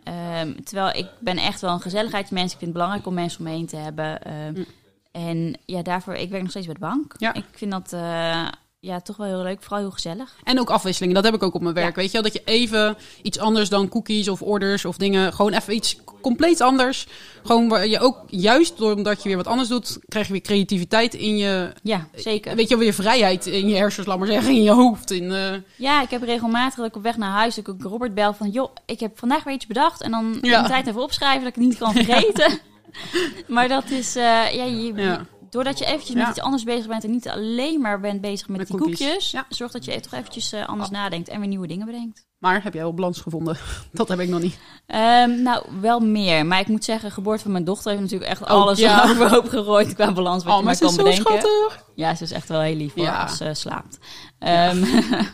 Ehm, 0.04 0.62
terwijl 0.64 0.96
ik 0.96 1.08
ben 1.18 1.36
echt 1.36 1.60
wel 1.60 1.72
een 1.72 1.80
gezelligheidsmens. 1.80 2.52
Ik 2.52 2.58
vind 2.58 2.60
het 2.60 2.72
belangrijk 2.72 3.06
om 3.06 3.14
mensen 3.14 3.38
om 3.38 3.44
me 3.44 3.50
heen 3.50 3.66
te 3.66 3.76
hebben. 3.76 4.22
Ehm, 4.22 4.52
Mm. 4.54 4.64
En 5.12 5.56
ja, 5.64 5.82
daarvoor... 5.82 6.14
Ik 6.14 6.28
werk 6.30 6.42
nog 6.42 6.50
steeds 6.50 6.66
bij 6.66 6.74
de 6.74 6.80
bank. 6.80 7.14
Ja. 7.18 7.34
Ik 7.34 7.44
vind 7.52 7.70
dat 7.70 7.92
eh, 7.92 8.46
ja, 8.86 9.00
toch 9.00 9.16
wel 9.16 9.26
heel 9.26 9.42
leuk. 9.42 9.62
Vooral 9.62 9.78
heel 9.80 9.90
gezellig. 9.90 10.36
En 10.44 10.60
ook 10.60 10.70
afwisselingen, 10.70 11.14
dat 11.14 11.24
heb 11.24 11.34
ik 11.34 11.42
ook 11.42 11.54
op 11.54 11.60
mijn 11.62 11.74
werk. 11.74 11.88
Ja. 11.88 11.94
Weet 12.00 12.06
je 12.06 12.12
wel, 12.12 12.22
dat 12.22 12.32
je 12.32 12.42
even 12.44 12.96
iets 13.22 13.38
anders 13.38 13.68
dan 13.68 13.88
cookies 13.88 14.28
of 14.28 14.42
orders 14.42 14.84
of 14.84 14.96
dingen, 14.96 15.32
gewoon 15.32 15.52
even 15.52 15.74
iets 15.74 15.96
compleet 16.20 16.60
anders. 16.60 17.06
Gewoon 17.44 17.68
waar 17.68 17.86
je 17.86 18.00
ook, 18.00 18.18
juist 18.26 18.76
doordat 18.78 19.22
je 19.22 19.28
weer 19.28 19.36
wat 19.36 19.46
anders 19.46 19.68
doet, 19.68 19.98
krijg 20.08 20.26
je 20.26 20.32
weer 20.32 20.42
creativiteit 20.42 21.14
in 21.14 21.36
je, 21.36 21.72
Ja, 21.82 22.08
zeker. 22.14 22.56
weet 22.56 22.68
je 22.68 22.74
wel, 22.76 22.84
weer 22.84 22.94
vrijheid 22.94 23.46
in 23.46 23.68
je 23.68 23.74
hersens, 23.76 24.06
laat 24.06 24.18
maar 24.18 24.26
zeggen, 24.26 24.52
in 24.54 24.62
je 24.62 24.70
hoofd. 24.70 25.10
In, 25.10 25.32
eh, 25.32 25.52
Ja, 25.76 26.02
ik 26.02 26.10
heb 26.10 26.22
regelmatig 26.22 26.74
dat 26.74 26.86
ik 26.86 26.96
op 26.96 27.02
weg 27.02 27.16
naar 27.16 27.30
huis 27.32 27.54
dat 27.54 27.66
ik 27.68 27.74
ook 27.74 27.82
Robert 27.82 28.14
bel 28.14 28.32
van... 28.34 28.50
joh, 28.50 28.70
ik 28.86 29.00
heb 29.00 29.18
vandaag 29.18 29.44
weer 29.44 29.54
iets 29.54 29.66
bedacht. 29.66 30.02
En 30.02 30.10
dan 30.10 30.38
Ja. 30.42 30.66
tijd 30.66 30.86
even 30.86 31.02
opschrijven 31.02 31.38
dat 31.44 31.48
ik 31.48 31.54
het 31.54 31.64
niet 31.64 31.78
kan 31.78 31.92
vergeten. 32.04 32.58
maar 33.46 33.68
dat 33.68 33.90
is... 33.90 34.16
eh, 34.16 34.22
ja, 34.54 34.64
je, 34.64 34.92
Ja. 34.94 35.26
Doordat 35.56 35.78
je 35.78 35.84
eventjes 35.84 36.16
Ja. 36.16 36.20
met 36.26 36.28
iets 36.36 36.40
anders 36.44 36.64
bezig 36.64 36.86
bent... 36.86 37.04
en 37.04 37.10
niet 37.10 37.28
alleen 37.28 37.80
maar 37.80 38.00
bent 38.00 38.20
bezig 38.20 38.48
met, 38.48 38.58
Met 38.58 38.66
die 38.66 38.76
cookies. 38.76 38.98
koekjes... 38.98 39.30
Ja. 39.30 39.46
zorg 39.48 39.72
dat 39.72 39.84
je 39.84 40.00
toch 40.00 40.12
eventjes 40.12 40.52
eh, 40.52 40.66
anders 40.68 40.90
nadenkt 40.90 41.28
en 41.28 41.38
weer 41.40 41.48
nieuwe 41.48 41.66
dingen 41.66 41.86
bedenkt. 41.86 42.26
Maar 42.38 42.62
heb 42.62 42.72
jij 42.72 42.82
wel 42.82 42.94
balans 42.94 43.20
gevonden? 43.20 43.56
Dat 43.92 44.08
heb 44.08 44.20
ik 44.20 44.28
nog 44.28 44.40
niet. 44.42 44.58
Ehm, 44.86 45.42
nou, 45.42 45.66
wel 45.80 46.00
meer. 46.00 46.46
Maar 46.46 46.60
ik 46.60 46.66
moet 46.68 46.84
zeggen, 46.84 47.10
geboorte 47.10 47.42
van 47.42 47.52
mijn 47.52 47.64
dochter 47.64 47.90
heeft 47.90 48.02
natuurlijk 48.02 48.30
echt 48.30 48.42
Oh, 48.42 48.48
alles 48.48 48.78
ja. 48.78 49.02
overhoop 49.10 49.48
gegooid 49.48 49.94
qua 49.94 50.12
balans 50.12 50.44
wat 50.44 50.52
Oh, 50.52 50.58
je 50.58 50.64
maar 50.64 50.72
maar 50.80 50.82
kan 50.82 50.90
zo 50.90 51.02
bedenken. 51.04 51.24
schattig. 51.40 51.84
Ja, 51.94 52.14
ze 52.14 52.22
is 52.24 52.32
echt 52.32 52.48
wel 52.48 52.60
heel 52.60 52.76
lief 52.76 52.94
hoor, 52.94 53.08
als 53.16 53.36
ze 53.36 53.50
slaapt. 53.54 53.98
Ehm, 54.38 54.84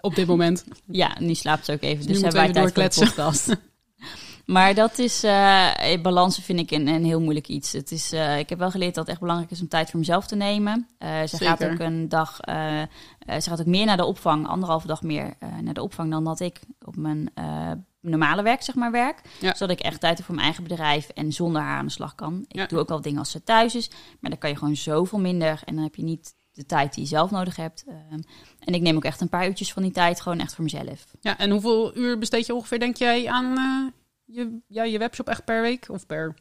Op 0.00 0.14
dit 0.14 0.26
moment. 0.26 0.64
Ja, 0.86 1.16
nu 1.18 1.34
slaapt 1.34 1.64
ze 1.64 1.72
ook 1.72 1.82
even. 1.82 2.06
Dus 2.06 2.20
hebben 2.20 2.40
wij 2.40 2.52
tijd 2.52 2.94
voor 2.94 3.04
de 3.04 3.10
podcast. 3.10 3.56
Maar 4.46 4.74
dat 4.74 4.98
is, 4.98 5.22
eh 5.24 6.02
balansen 6.02 6.42
vind 6.42 6.58
ik 6.58 6.70
een, 6.70 6.86
een 6.86 7.04
heel 7.04 7.20
moeilijk 7.20 7.48
iets. 7.48 7.72
Het 7.72 7.90
is, 7.90 8.12
eh, 8.12 8.38
ik 8.38 8.48
heb 8.48 8.58
wel 8.58 8.70
geleerd 8.70 8.94
dat 8.94 9.02
het 9.04 9.12
echt 9.12 9.20
belangrijk 9.20 9.50
is 9.50 9.60
om 9.60 9.68
tijd 9.68 9.90
voor 9.90 9.98
mezelf 9.98 10.26
te 10.26 10.36
nemen. 10.36 10.88
Eh, 10.98 11.22
ze 11.22 11.36
gaat 11.36 11.64
ook 11.64 11.78
een 11.78 12.08
dag, 12.08 12.36
ze 13.26 13.48
gaat 13.48 13.60
ook 13.60 13.66
meer 13.66 13.86
naar 13.86 13.96
de 13.96 14.04
opvang, 14.04 14.46
anderhalve 14.46 14.86
dag 14.86 15.02
meer 15.02 15.34
naar 15.62 15.74
de 15.74 15.82
opvang 15.82 16.10
dan 16.10 16.24
dat 16.24 16.40
ik 16.40 16.60
op 16.84 16.96
mijn 16.96 17.32
normale 18.00 18.42
werk, 18.42 18.62
zeg 18.62 18.74
maar, 18.74 18.90
werk. 18.90 19.20
Ja. 19.40 19.54
Zodat 19.54 19.78
ik 19.78 19.84
echt 19.84 20.00
tijd 20.00 20.16
heb 20.16 20.26
voor 20.26 20.34
mijn 20.34 20.46
eigen 20.46 20.64
bedrijf 20.64 21.08
en 21.08 21.32
zonder 21.32 21.62
haar 21.62 21.78
aan 21.78 21.86
de 21.86 21.92
slag 21.92 22.14
kan. 22.14 22.44
Ik 22.48 22.56
Ja. 22.56 22.66
doe 22.66 22.78
ook 22.78 22.88
wel 22.88 23.00
dingen 23.00 23.18
als 23.18 23.30
ze 23.30 23.42
thuis 23.42 23.74
is, 23.74 23.90
maar 24.20 24.30
dan 24.30 24.38
kan 24.38 24.50
je 24.50 24.56
gewoon 24.56 24.76
zoveel 24.76 25.18
minder 25.20 25.60
en 25.64 25.74
dan 25.74 25.84
heb 25.84 25.94
je 25.94 26.02
niet 26.02 26.34
de 26.52 26.66
tijd 26.66 26.94
die 26.94 27.02
je 27.02 27.08
zelf 27.08 27.30
nodig 27.30 27.56
hebt. 27.56 27.84
Ehm, 27.88 28.20
en 28.58 28.74
ik 28.74 28.80
neem 28.80 28.96
ook 28.96 29.04
echt 29.04 29.20
een 29.20 29.28
paar 29.28 29.46
uurtjes 29.46 29.72
van 29.72 29.82
die 29.82 29.92
tijd 29.92 30.20
gewoon 30.20 30.38
echt 30.38 30.54
voor 30.54 30.64
mezelf. 30.64 31.04
Ja, 31.20 31.38
en 31.38 31.50
hoeveel 31.50 31.96
uur 31.96 32.18
besteed 32.18 32.46
je 32.46 32.54
ongeveer, 32.54 32.78
denk 32.78 32.96
jij, 32.96 33.28
aan 33.28 33.54
je, 34.26 34.58
ja, 34.68 34.82
je 34.82 34.98
webshop 34.98 35.28
echt 35.28 35.44
per 35.44 35.62
week 35.62 35.86
of 35.88 36.06
per 36.06 36.34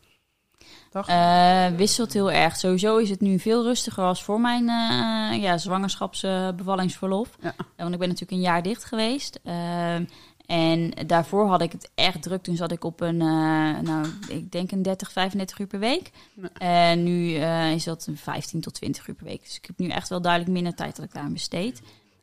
dag? 0.89 1.07
Eh, 1.07 1.77
wisselt 1.77 2.13
heel 2.13 2.31
erg. 2.31 2.55
Sowieso 2.55 2.97
is 2.97 3.09
het 3.09 3.21
nu 3.21 3.39
veel 3.39 3.63
rustiger 3.63 4.03
als 4.03 4.23
voor 4.23 4.41
mijn 4.41 4.69
eh 4.69 5.41
ja, 5.41 5.57
zwangerschapsbevallingsverlof. 5.57 7.29
Ja. 7.41 7.53
want 7.77 7.93
ik 7.93 7.99
ben 7.99 8.07
natuurlijk 8.07 8.31
een 8.31 8.51
jaar 8.51 8.63
dicht 8.63 8.83
geweest. 8.83 9.39
Ehm, 9.43 10.05
en 10.45 10.91
daarvoor 11.07 11.47
had 11.47 11.61
ik 11.61 11.71
het 11.71 11.91
echt 11.95 12.21
druk. 12.21 12.43
Toen 12.43 12.55
zat 12.55 12.71
ik 12.71 12.83
op 12.83 13.01
een, 13.01 13.21
eh, 13.21 13.79
nou, 13.81 14.07
ik 14.27 14.51
denk 14.51 14.71
een 14.71 14.81
30, 14.81 15.11
35 15.11 15.59
uur 15.59 15.67
per 15.67 15.79
week. 15.79 16.11
Ja. 16.33 16.49
En 16.57 17.03
nu 17.03 17.33
is 17.73 17.83
dat 17.83 18.05
een 18.07 18.17
15 18.17 18.61
tot 18.61 18.73
20 18.73 19.07
uur 19.07 19.15
per 19.15 19.25
week. 19.25 19.43
Dus 19.43 19.55
ik 19.55 19.65
heb 19.65 19.77
nu 19.77 19.87
echt 19.87 20.09
wel 20.09 20.21
duidelijk 20.21 20.51
minder 20.51 20.75
tijd 20.75 20.95
dat 20.95 21.05
ik 21.05 21.13
daaraan 21.13 21.33
besteed. 21.33 21.81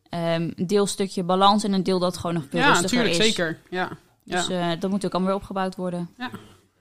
Ehm, 0.08 0.50
een 0.56 0.66
deel 0.66 0.86
stukje 0.86 1.22
balans 1.22 1.64
en 1.64 1.72
een 1.72 1.82
deel 1.82 1.98
dat 1.98 2.16
gewoon 2.16 2.34
nog 2.34 2.44
veel 2.50 2.60
ja, 2.60 2.68
rustiger 2.68 2.96
natuurlijk, 2.96 3.20
is. 3.20 3.26
zeker. 3.26 3.58
Ja. 3.70 3.98
Ja. 4.24 4.36
Dus 4.36 4.48
eh, 4.48 4.70
dat 4.78 4.90
moet 4.90 5.04
ook 5.04 5.12
allemaal 5.12 5.30
weer 5.30 5.40
opgebouwd 5.40 5.76
worden. 5.76 6.10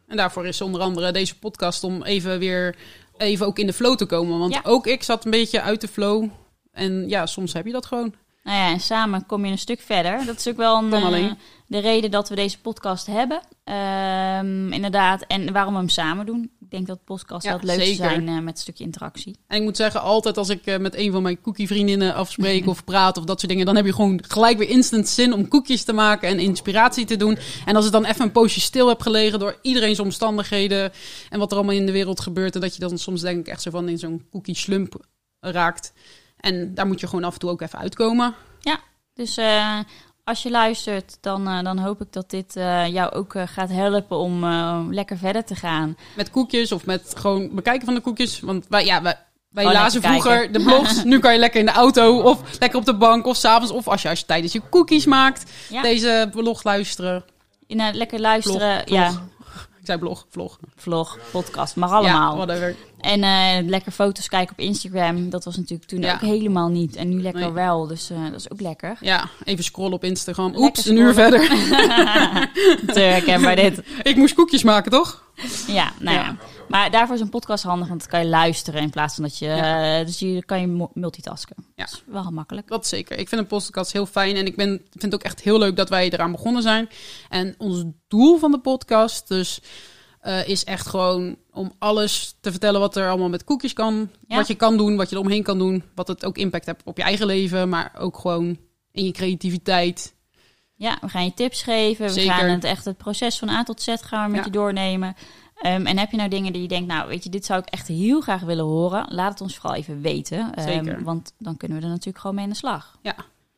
En 0.07 0.17
daarvoor 0.17 0.47
is 0.47 0.61
onder 0.61 0.81
andere 0.81 1.11
deze 1.11 1.39
podcast 1.39 1.83
om 1.83 2.03
even 2.03 2.39
weer 2.39 2.75
even 3.17 3.45
ook 3.45 3.59
in 3.59 3.65
de 3.67 3.73
flow 3.73 3.95
te 3.97 4.05
komen. 4.05 4.39
Want 4.39 4.53
Ja. 4.53 4.59
ook 4.63 4.87
ik 4.87 5.03
zat 5.03 5.25
een 5.25 5.31
beetje 5.31 5.61
uit 5.61 5.81
de 5.81 5.87
flow. 5.87 6.27
En 6.71 7.09
ja, 7.09 7.25
soms 7.25 7.53
heb 7.53 7.65
je 7.65 7.71
dat 7.71 7.85
gewoon. 7.85 8.13
Nou 8.43 8.57
ja, 8.57 8.69
en 8.69 8.79
samen 8.79 9.25
kom 9.25 9.45
je 9.45 9.51
een 9.51 9.57
stuk 9.57 9.81
verder. 9.81 10.25
Dat 10.25 10.37
is 10.37 10.47
ook 10.47 10.57
wel 10.57 10.77
een, 10.77 10.93
eh, 10.93 11.31
de 11.67 11.79
reden 11.79 12.11
dat 12.11 12.29
we 12.29 12.35
deze 12.35 12.59
podcast 12.61 13.05
hebben. 13.07 13.41
Ehm, 13.63 14.73
inderdaad. 14.73 15.21
En 15.27 15.51
waarom 15.53 15.73
we 15.73 15.79
hem 15.79 15.89
samen 15.89 16.25
doen. 16.25 16.51
Ik 16.71 16.77
denk 16.77 16.89
dat 16.89 17.03
podcasts 17.03 17.45
Ja, 17.45 17.49
wel 17.49 17.59
het 17.59 17.69
leukste 17.69 17.85
zeker. 17.85 18.09
zijn 18.09 18.27
eh, 18.27 18.39
met 18.39 18.53
een 18.53 18.61
stukje 18.61 18.83
interactie. 18.83 19.35
En 19.47 19.57
ik 19.57 19.63
moet 19.63 19.77
zeggen, 19.77 20.01
altijd 20.01 20.37
als 20.37 20.49
ik 20.49 20.65
eh, 20.65 20.77
met 20.77 20.95
een 20.95 21.11
van 21.11 21.21
mijn 21.21 21.41
cookie 21.41 21.67
vriendinnen 21.67 22.13
afspreek 22.13 22.67
of 22.67 22.83
praat 22.83 23.17
of 23.17 23.23
dat 23.23 23.39
soort 23.39 23.51
dingen, 23.51 23.65
dan 23.65 23.75
heb 23.75 23.85
je 23.85 23.93
gewoon 23.93 24.23
gelijk 24.27 24.57
weer 24.57 24.69
instant 24.69 25.07
zin 25.07 25.33
om 25.33 25.47
koekjes 25.47 25.83
te 25.83 25.93
maken 25.93 26.29
en 26.29 26.39
inspiratie 26.39 27.05
te 27.05 27.15
doen. 27.15 27.37
En 27.65 27.75
als 27.75 27.83
het 27.83 27.93
dan 27.93 28.05
even 28.05 28.21
een 28.21 28.31
poosje 28.31 28.59
stil 28.59 28.87
hebt 28.87 29.01
gelegen 29.01 29.39
door 29.39 29.59
iedereen's 29.61 29.99
omstandigheden 29.99 30.91
en 31.29 31.39
wat 31.39 31.51
er 31.51 31.57
allemaal 31.57 31.75
in 31.75 31.85
de 31.85 31.91
wereld 31.91 32.19
gebeurt, 32.19 32.55
en 32.55 32.61
dat 32.61 32.73
je 32.73 32.79
dan 32.79 32.97
soms 32.97 33.21
denk 33.21 33.39
ik 33.39 33.47
echt 33.47 33.61
zo 33.61 33.69
van 33.69 33.89
in 33.89 33.97
zo'n 33.97 34.25
cookie 34.31 34.55
slump 34.55 35.05
raakt. 35.39 35.93
En 36.37 36.73
daar 36.73 36.87
moet 36.87 36.99
je 36.99 37.07
gewoon 37.07 37.23
af 37.23 37.33
en 37.33 37.39
toe 37.39 37.49
ook 37.49 37.61
even 37.61 37.79
uitkomen. 37.79 38.35
Dus 39.13 39.37
eh, 39.37 39.79
als 40.23 40.43
je 40.43 40.49
luistert, 40.49 41.17
dan, 41.21 41.47
eh, 41.47 41.63
dan 41.63 41.77
hoop 41.77 42.01
ik 42.01 42.07
dat 42.11 42.29
dit 42.29 42.55
eh, 42.55 42.87
jou 42.87 43.11
ook 43.13 43.35
eh, 43.35 43.43
gaat 43.45 43.69
helpen 43.69 44.17
om 44.17 44.43
lekker 44.93 45.17
verder 45.17 45.45
te 45.45 45.55
gaan. 45.55 45.97
Met 46.15 46.31
koekjes 46.31 46.71
of 46.71 46.85
met 46.85 47.13
gewoon 47.17 47.49
bekijken 47.55 47.85
van 47.85 47.93
de 47.93 48.01
koekjes. 48.01 48.39
Want 48.39 48.65
wij, 48.69 48.85
ja, 48.85 49.01
wij, 49.49 49.65
lazen 49.65 50.01
vroeger 50.01 50.31
kijken. 50.37 50.53
de 50.53 50.63
blogs. 50.63 51.03
nu 51.03 51.19
kan 51.19 51.33
je 51.33 51.39
lekker 51.39 51.59
in 51.59 51.65
de 51.65 51.71
auto 51.71 52.19
of 52.19 52.59
lekker 52.59 52.79
op 52.79 52.85
de 52.85 52.97
bank 52.97 53.25
of 53.25 53.35
s'avonds. 53.35 53.71
Of 53.71 53.87
als 53.87 54.01
je, 54.01 54.09
als 54.09 54.19
je 54.19 54.25
tijdens 54.25 54.53
je 54.53 54.61
cookies 54.69 55.05
maakt, 55.05 55.51
Ja. 55.69 55.81
deze 55.81 56.29
blog 56.31 56.63
luisteren. 56.63 57.23
In, 57.67 57.91
lekker 57.93 58.19
luisteren. 58.19 58.81
Ja, 58.85 59.11
zei 59.91 60.03
blog, 60.03 60.25
vlog. 60.29 60.59
vlog, 60.75 61.17
podcast, 61.31 61.75
mag 61.75 61.91
allemaal. 61.91 62.31
Ja, 62.31 62.45
whatever. 62.45 62.75
En 62.99 63.23
eh, 63.23 63.67
lekker 63.69 63.91
foto's 63.91 64.27
kijken 64.27 64.51
op 64.51 64.59
Instagram. 64.59 65.29
Dat 65.29 65.43
was 65.43 65.57
natuurlijk 65.57 65.89
toen 65.89 66.01
Ja. 66.01 66.13
ook 66.13 66.21
helemaal 66.21 66.67
niet. 66.69 66.95
En 66.95 67.09
nu 67.09 67.21
lekker 67.21 67.41
Nee. 67.41 67.51
wel. 67.51 67.87
Dus 67.87 68.09
eh, 68.09 68.17
dat 68.31 68.39
is 68.39 68.51
ook 68.51 68.61
lekker. 68.61 68.97
Ja, 68.99 69.29
even 69.43 69.63
scrollen 69.63 69.93
op 69.93 70.03
Instagram. 70.03 70.45
Lekker 70.45 70.63
Oeps, 70.63 70.85
een 70.85 70.97
uur 70.97 71.13
verder. 71.13 71.39
Te 72.93 72.99
herkenbaar 72.99 73.55
dit. 73.55 73.81
ik 74.03 74.15
moest 74.15 74.33
koekjes 74.33 74.63
maken, 74.63 74.91
toch? 74.91 75.23
Ja, 75.67 75.93
nou 75.99 76.17
ja. 76.17 76.23
Ja. 76.23 76.37
Maar 76.67 76.91
daarvoor 76.91 77.15
is 77.15 77.21
een 77.21 77.29
podcast 77.29 77.63
handig, 77.63 77.87
want 77.87 77.99
dan 77.99 78.09
kan 78.09 78.19
je 78.19 78.27
luisteren 78.27 78.81
in 78.81 78.89
plaats 78.89 79.15
van 79.15 79.23
dat 79.23 79.37
je... 79.37 79.45
Ja. 79.45 79.99
eh, 79.99 80.05
dus 80.05 80.19
je 80.19 80.45
kan 80.45 80.61
je 80.61 80.87
multitasken. 80.93 81.55
Ja. 81.75 81.85
Dat 81.85 81.93
is 81.93 82.03
wel 82.05 82.31
makkelijk. 82.31 82.67
Dat 82.67 82.87
zeker. 82.87 83.17
Ik 83.17 83.29
vind 83.29 83.41
een 83.41 83.47
podcast 83.47 83.91
heel 83.91 84.05
fijn. 84.05 84.35
En 84.35 84.45
ik 84.45 84.55
ben, 84.55 84.67
vind 84.89 85.03
het 85.03 85.13
ook 85.13 85.23
echt 85.23 85.41
heel 85.41 85.57
leuk 85.57 85.75
dat 85.75 85.89
wij 85.89 86.09
eraan 86.09 86.31
begonnen 86.31 86.61
zijn. 86.61 86.89
En 87.29 87.55
ons 87.57 87.83
doel 88.07 88.37
van 88.37 88.51
de 88.51 88.59
podcast 88.59 89.27
dus, 89.27 89.61
eh, 90.19 90.47
is 90.47 90.63
echt 90.63 90.87
gewoon 90.87 91.35
om 91.51 91.71
alles 91.79 92.35
te 92.41 92.51
vertellen 92.51 92.79
wat 92.79 92.95
er 92.95 93.09
allemaal 93.09 93.29
met 93.29 93.43
koekjes 93.43 93.73
kan. 93.73 94.09
Ja. 94.27 94.35
Wat 94.35 94.47
je 94.47 94.55
kan 94.55 94.77
doen, 94.77 94.95
wat 94.95 95.09
je 95.09 95.15
eromheen 95.15 95.43
kan 95.43 95.57
doen. 95.57 95.83
Wat 95.95 96.07
het 96.07 96.25
ook 96.25 96.37
impact 96.37 96.65
heeft 96.65 96.81
op 96.83 96.97
je 96.97 97.03
eigen 97.03 97.25
leven. 97.25 97.69
Maar 97.69 97.91
ook 97.97 98.17
gewoon 98.17 98.57
in 98.91 99.05
je 99.05 99.11
creativiteit. 99.11 100.13
Ja, 100.81 100.97
we 101.01 101.09
gaan 101.09 101.23
je 101.23 101.33
tips 101.33 101.63
geven. 101.63 102.05
We 102.05 102.11
Zeker. 102.11 102.33
gaan 102.33 102.49
het 102.49 102.63
echt 102.63 102.85
het 102.85 102.97
proces 102.97 103.37
van 103.39 103.49
A 103.49 103.63
tot 103.63 103.81
Z 103.81 103.95
gaan 104.01 104.29
we 104.29 104.35
met 104.35 104.45
je 104.45 104.51
doornemen. 104.51 105.15
Ehm, 105.55 105.85
en 105.85 105.97
heb 105.97 106.11
je 106.11 106.17
nou 106.17 106.29
dingen 106.29 106.53
die 106.53 106.61
je 106.61 106.67
denkt, 106.67 106.87
nou 106.87 107.07
weet 107.07 107.23
je, 107.23 107.29
dit 107.29 107.45
zou 107.45 107.59
ik 107.59 107.65
echt 107.65 107.87
heel 107.87 108.21
graag 108.21 108.41
willen 108.41 108.65
horen. 108.65 109.05
Laat 109.09 109.31
het 109.31 109.41
ons 109.41 109.57
vooral 109.57 109.75
even 109.75 110.01
weten. 110.01 110.53
Ehm, 110.55 110.67
Zeker. 110.67 111.03
want 111.03 111.33
dan 111.37 111.57
kunnen 111.57 111.77
we 111.77 111.83
er 111.83 111.89
natuurlijk 111.89 112.17
gewoon 112.17 112.35
mee 112.35 112.45
aan 112.45 112.51
de 112.51 112.57
slag. 112.57 112.97
Ja. 113.01 113.15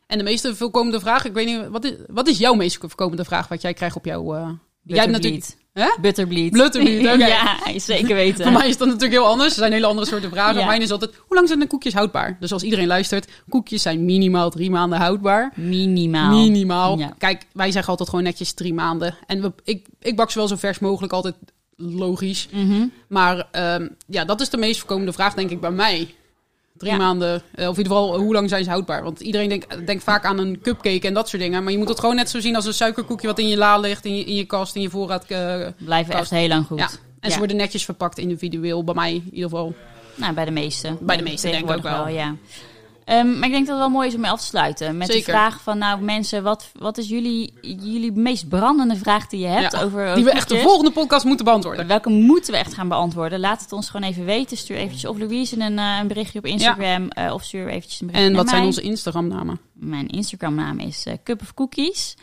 En 0.08 0.18
de 0.18 0.24
meeste 0.24 0.56
voorkomende 0.56 1.00
vraag, 1.00 1.26
ik 1.26 1.34
weet 1.34 1.46
niet, 1.46 1.68
wat 1.68 1.84
is, 1.84 1.94
wat 2.08 2.28
is 2.28 2.38
jouw 2.38 2.54
meest 2.54 2.78
voorkomende 2.78 3.26
vraag 3.26 3.48
wat 3.48 3.62
jij 3.62 3.74
krijgt 3.74 3.96
op 3.96 4.06
jouw... 4.06 4.36
eh, 4.36 4.50
jij 4.84 5.00
hebt 5.00 5.12
natuurlijk... 5.12 5.56
Hè? 5.74 5.88
Butterbleed. 6.02 6.52
Butterbleed, 6.52 7.08
oké. 7.14 7.26
ja, 7.26 7.58
zeker 7.78 8.16
weten. 8.16 8.44
Voor 8.44 8.52
mij 8.52 8.68
is 8.68 8.78
dat 8.78 8.88
natuurlijk 8.88 9.14
heel 9.14 9.30
anders. 9.30 9.50
Er 9.50 9.58
zijn 9.58 9.72
hele 9.72 9.86
andere 9.86 10.08
soorten 10.08 10.30
vragen. 10.30 10.60
Ja. 10.60 10.66
Mijn 10.66 10.82
is 10.82 10.92
altijd, 10.92 11.12
hoe 11.28 11.36
lang 11.36 11.48
zijn 11.48 11.60
de 11.60 11.68
koekjes 11.68 11.94
houdbaar? 11.94 12.38
Dus 12.40 12.52
als 12.52 12.64
iedereen 12.64 12.88
luistert, 12.88 13.32
koekjes 13.50 13.82
zijn 13.82 14.06
minimaal 14.06 14.50
drie 14.50 14.70
maanden 14.70 15.00
houdbaar. 15.00 15.52
Minimaal. 15.56 16.32
Minimaal. 16.32 17.14
Kijk, 17.18 17.46
wij 17.54 17.72
zeggen 17.72 17.92
altijd 17.92 18.10
gewoon 18.10 18.24
netjes 18.24 18.54
drie 18.54 18.74
maanden. 18.74 19.16
En 19.28 19.42
we, 19.42 19.54
ik, 19.64 19.88
ik 20.00 20.16
bak 20.16 20.32
ze 20.32 20.38
wel 20.38 20.48
zo 20.48 20.56
vers 20.56 20.80
mogelijk, 20.80 21.14
altijd 21.14 21.36
logisch. 21.78 22.48
Mhm. 22.52 22.86
Maar 23.08 23.48
um, 23.76 23.96
ja, 24.08 24.26
dat 24.26 24.42
is 24.42 24.50
de 24.50 24.58
meest 24.58 24.80
voorkomende 24.80 25.14
vraag, 25.14 25.34
denk 25.34 25.50
ik, 25.50 25.62
bij 25.62 25.72
mij. 25.72 26.16
Drie 26.84 26.98
maanden, 26.98 27.42
uh, 27.56 27.68
of 27.70 27.78
in 27.78 27.84
ieder 27.84 27.98
geval, 27.98 28.20
hoe 28.20 28.34
lang 28.34 28.50
zijn 28.50 28.64
ze 28.64 28.70
houdbaar? 28.70 29.04
Want 29.04 29.20
iedereen 29.20 29.50
denkt, 29.50 29.86
denkt 29.86 30.04
vaak 30.04 30.26
aan 30.26 30.38
een 30.38 30.62
cupcake 30.62 31.08
en 31.08 31.14
dat 31.14 31.30
soort 31.30 31.42
dingen. 31.42 31.64
Maar 31.64 31.72
je 31.72 31.78
moet 31.78 31.90
het 31.90 32.00
gewoon 32.00 32.16
net 32.16 32.30
zo 32.30 32.40
zien 32.40 32.56
als 32.56 32.66
een 32.66 32.74
suikerkoekje 32.74 33.28
wat 33.28 33.40
in 33.40 33.48
je 33.48 33.58
la 33.58 33.78
ligt, 33.78 34.06
in 34.06 34.16
je, 34.16 34.24
in 34.24 34.36
je 34.36 34.46
kast, 34.46 34.76
in 34.76 34.82
je 34.82 34.90
voorraad. 34.90 35.26
Uh, 35.28 35.68
Blijven 35.78 36.14
echt 36.14 36.30
heel 36.30 36.48
lang 36.48 36.66
goed. 36.66 36.80
Ja. 36.80 36.90
En 37.20 37.32
ze 37.32 37.38
worden 37.38 37.58
netjes 37.58 37.86
verpakt 37.86 38.18
individueel, 38.18 38.84
bij 38.84 38.94
mij 38.94 39.14
in 39.14 39.30
ieder 39.32 39.50
geval. 39.50 39.76
Nou, 40.16 40.34
bij 40.34 40.46
de 40.46 40.52
meeste. 40.52 40.98
Bij 41.00 41.18
de 41.18 41.24
meeste 41.24 41.50
denk 41.50 41.70
ik 41.70 41.76
ook 41.76 41.84
wel. 41.84 42.06
wel 42.06 42.14
ja. 42.14 42.36
Um, 43.06 43.40
maar 43.40 43.48
ik 43.48 43.54
denk 43.54 43.68
dat 43.68 43.76
het 43.76 43.86
wel 43.86 43.90
mooi 43.90 44.08
is 44.08 44.16
om 44.16 44.22
mee 44.22 44.32
af 44.32 44.40
te 44.40 44.46
sluiten. 44.46 44.98
Met 44.98 45.08
Zeker. 45.08 45.26
de 45.26 45.32
vraag 45.32 45.62
van, 45.62 45.78
nou 45.78 46.02
mensen, 46.02 46.44
wat, 46.44 46.72
wat 46.80 46.98
is 46.98 47.08
jullie, 47.10 47.54
jullie 47.62 48.12
meest 48.12 48.50
brandende 48.50 48.96
vraag 48.96 49.28
die 49.28 49.40
je 49.40 49.48
hebt 49.48 49.76
over, 49.76 49.86
over 49.86 50.16
Die 50.16 50.24
we 50.24 50.32
echt 50.32 50.50
de 50.50 50.60
volgende 50.60 50.92
podcast 50.92 51.26
moeten 51.26 51.46
beantwoorden. 51.46 51.88
Welke 51.88 52.10
moeten 52.10 52.52
we 52.52 52.60
echt 52.60 52.74
gaan 52.74 52.88
beantwoorden? 52.88 53.40
Laat 53.40 53.62
het 53.62 53.72
ons 53.72 53.90
gewoon 53.90 54.10
even 54.10 54.26
weten. 54.26 54.58
Stuur 54.58 54.78
eventjes 54.78 55.06
of 55.06 55.18
Louise 55.18 55.60
een, 55.60 55.78
uh, 55.78 55.98
een 56.02 56.08
berichtje 56.08 56.40
op 56.40 56.46
Instagram. 56.46 57.08
Ja. 57.10 57.28
Uh, 57.28 57.34
of 57.34 57.44
stuur 57.44 57.68
eventjes 57.68 58.02
een 58.02 58.08
berichtje 58.08 58.30
En 58.30 58.36
wat 58.36 58.48
zijn 58.48 58.60
mij. 58.60 58.68
onze 58.68 58.82
Instagram 58.82 59.28
namen? 59.28 59.60
Mijn 59.74 60.08
Instagram 60.08 60.56
naam 60.56 60.80
is 60.80 61.06
uh, 61.08 61.14
Cup 61.24 61.42
of 61.42 61.54
Cookies. 61.54 62.16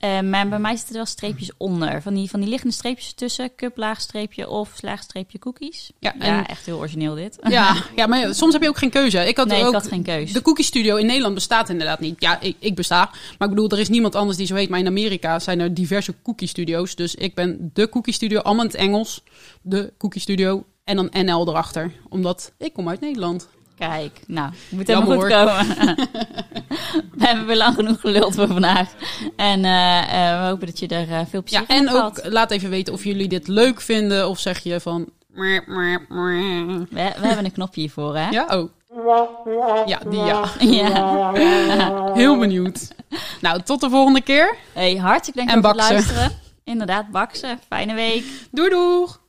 Uh, 0.00 0.20
maar 0.20 0.48
bij 0.48 0.58
mij 0.58 0.76
zitten 0.76 0.90
er 0.90 0.96
wel 0.96 1.06
streepjes 1.06 1.50
onder. 1.56 2.02
Van 2.02 2.14
die, 2.14 2.30
van 2.30 2.40
die 2.40 2.48
liggende 2.48 2.74
streepjes 2.74 3.12
tussen. 3.12 3.54
Cup, 3.54 3.76
laagstreepje 3.76 4.48
of 4.48 4.72
slaagstreepje 4.74 5.38
cookies. 5.38 5.90
Ja, 5.98 6.14
ja, 6.18 6.46
echt 6.46 6.66
heel 6.66 6.78
origineel 6.78 7.14
dit. 7.14 7.38
Ja, 7.48 7.76
ja, 7.96 8.06
maar 8.06 8.34
soms 8.34 8.52
heb 8.52 8.62
je 8.62 8.68
ook 8.68 8.78
geen 8.78 8.90
keuze. 8.90 9.28
Ik 9.28 9.36
had 9.36 9.46
nee, 9.46 9.60
ook, 9.60 9.66
ik 9.66 9.72
had 9.72 9.86
geen 9.86 10.02
keuze. 10.02 10.32
De 10.32 10.42
Cookie 10.42 10.64
Studio 10.64 10.96
in 10.96 11.06
Nederland 11.06 11.34
bestaat 11.34 11.68
inderdaad 11.68 12.00
niet. 12.00 12.20
Ja, 12.20 12.40
ik, 12.40 12.56
ik 12.58 12.74
besta. 12.74 13.10
Maar 13.38 13.48
ik 13.48 13.54
bedoel, 13.54 13.70
er 13.70 13.78
is 13.78 13.88
niemand 13.88 14.14
anders 14.14 14.36
die 14.36 14.46
zo 14.46 14.54
heet. 14.54 14.68
Maar 14.68 14.78
in 14.78 14.86
Amerika 14.86 15.38
zijn 15.38 15.60
er 15.60 15.74
diverse 15.74 16.14
Cookie 16.22 16.48
Studio's. 16.48 16.94
Dus 16.94 17.14
ik 17.14 17.34
ben 17.34 17.70
de 17.72 17.88
Cookie 17.88 18.14
Studio, 18.14 18.40
allemaal 18.40 18.64
in 18.64 18.70
het 18.70 18.80
Engels. 18.80 19.22
De 19.62 19.92
Cookie 19.98 20.20
Studio 20.20 20.64
en 20.84 20.96
dan 20.96 21.08
NL 21.24 21.48
erachter. 21.48 21.92
Omdat 22.08 22.52
ik 22.58 22.72
kom 22.72 22.88
uit 22.88 23.00
Nederland. 23.00 23.48
Kijk, 23.78 24.20
nou, 24.26 24.50
moet 24.68 24.86
helemaal 24.86 25.20
goed 25.20 25.28
komen. 25.28 25.66
we 27.18 27.26
hebben 27.26 27.46
weer 27.46 27.56
lang 27.56 27.74
genoeg 27.74 28.00
geluld 28.00 28.34
voor 28.34 28.46
vandaag. 28.46 28.92
En 29.36 29.64
uh, 29.64 30.02
uh, 30.02 30.40
we 30.40 30.46
hopen 30.46 30.66
dat 30.66 30.78
je 30.78 30.86
er 30.86 31.08
uh, 31.08 31.20
veel 31.28 31.42
plezier 31.42 31.64
ja, 31.68 31.76
En 31.76 31.90
ook 31.90 32.20
laat 32.24 32.50
even 32.50 32.70
weten 32.70 32.92
of 32.92 33.04
jullie 33.04 33.28
dit 33.28 33.48
leuk 33.48 33.80
vinden. 33.80 34.28
Of 34.28 34.38
zeg 34.38 34.58
je 34.58 34.80
van... 34.80 35.08
We, 35.34 35.62
we 36.90 37.26
hebben 37.26 37.44
een 37.44 37.52
knopje 37.52 37.80
hiervoor, 37.80 38.16
hè? 38.16 38.28
Ja, 38.28 38.58
oh. 38.58 38.70
Ja, 39.86 40.00
die 40.08 40.20
ja. 40.20 40.44
ja. 40.60 41.32
Heel 42.20 42.38
benieuwd. 42.38 42.94
Nou, 43.40 43.62
tot 43.62 43.80
de 43.80 43.90
volgende 43.90 44.20
keer. 44.20 44.56
Hey, 44.72 44.96
hartelijk 44.96 45.36
dank 45.36 45.50
voor 45.50 45.68
het 45.68 45.90
luisteren. 45.90 46.32
Inderdaad, 46.64 47.10
baksen. 47.10 47.60
Fijne 47.68 47.94
week. 47.94 48.24
Doei 48.50 48.70
doeg. 48.70 49.20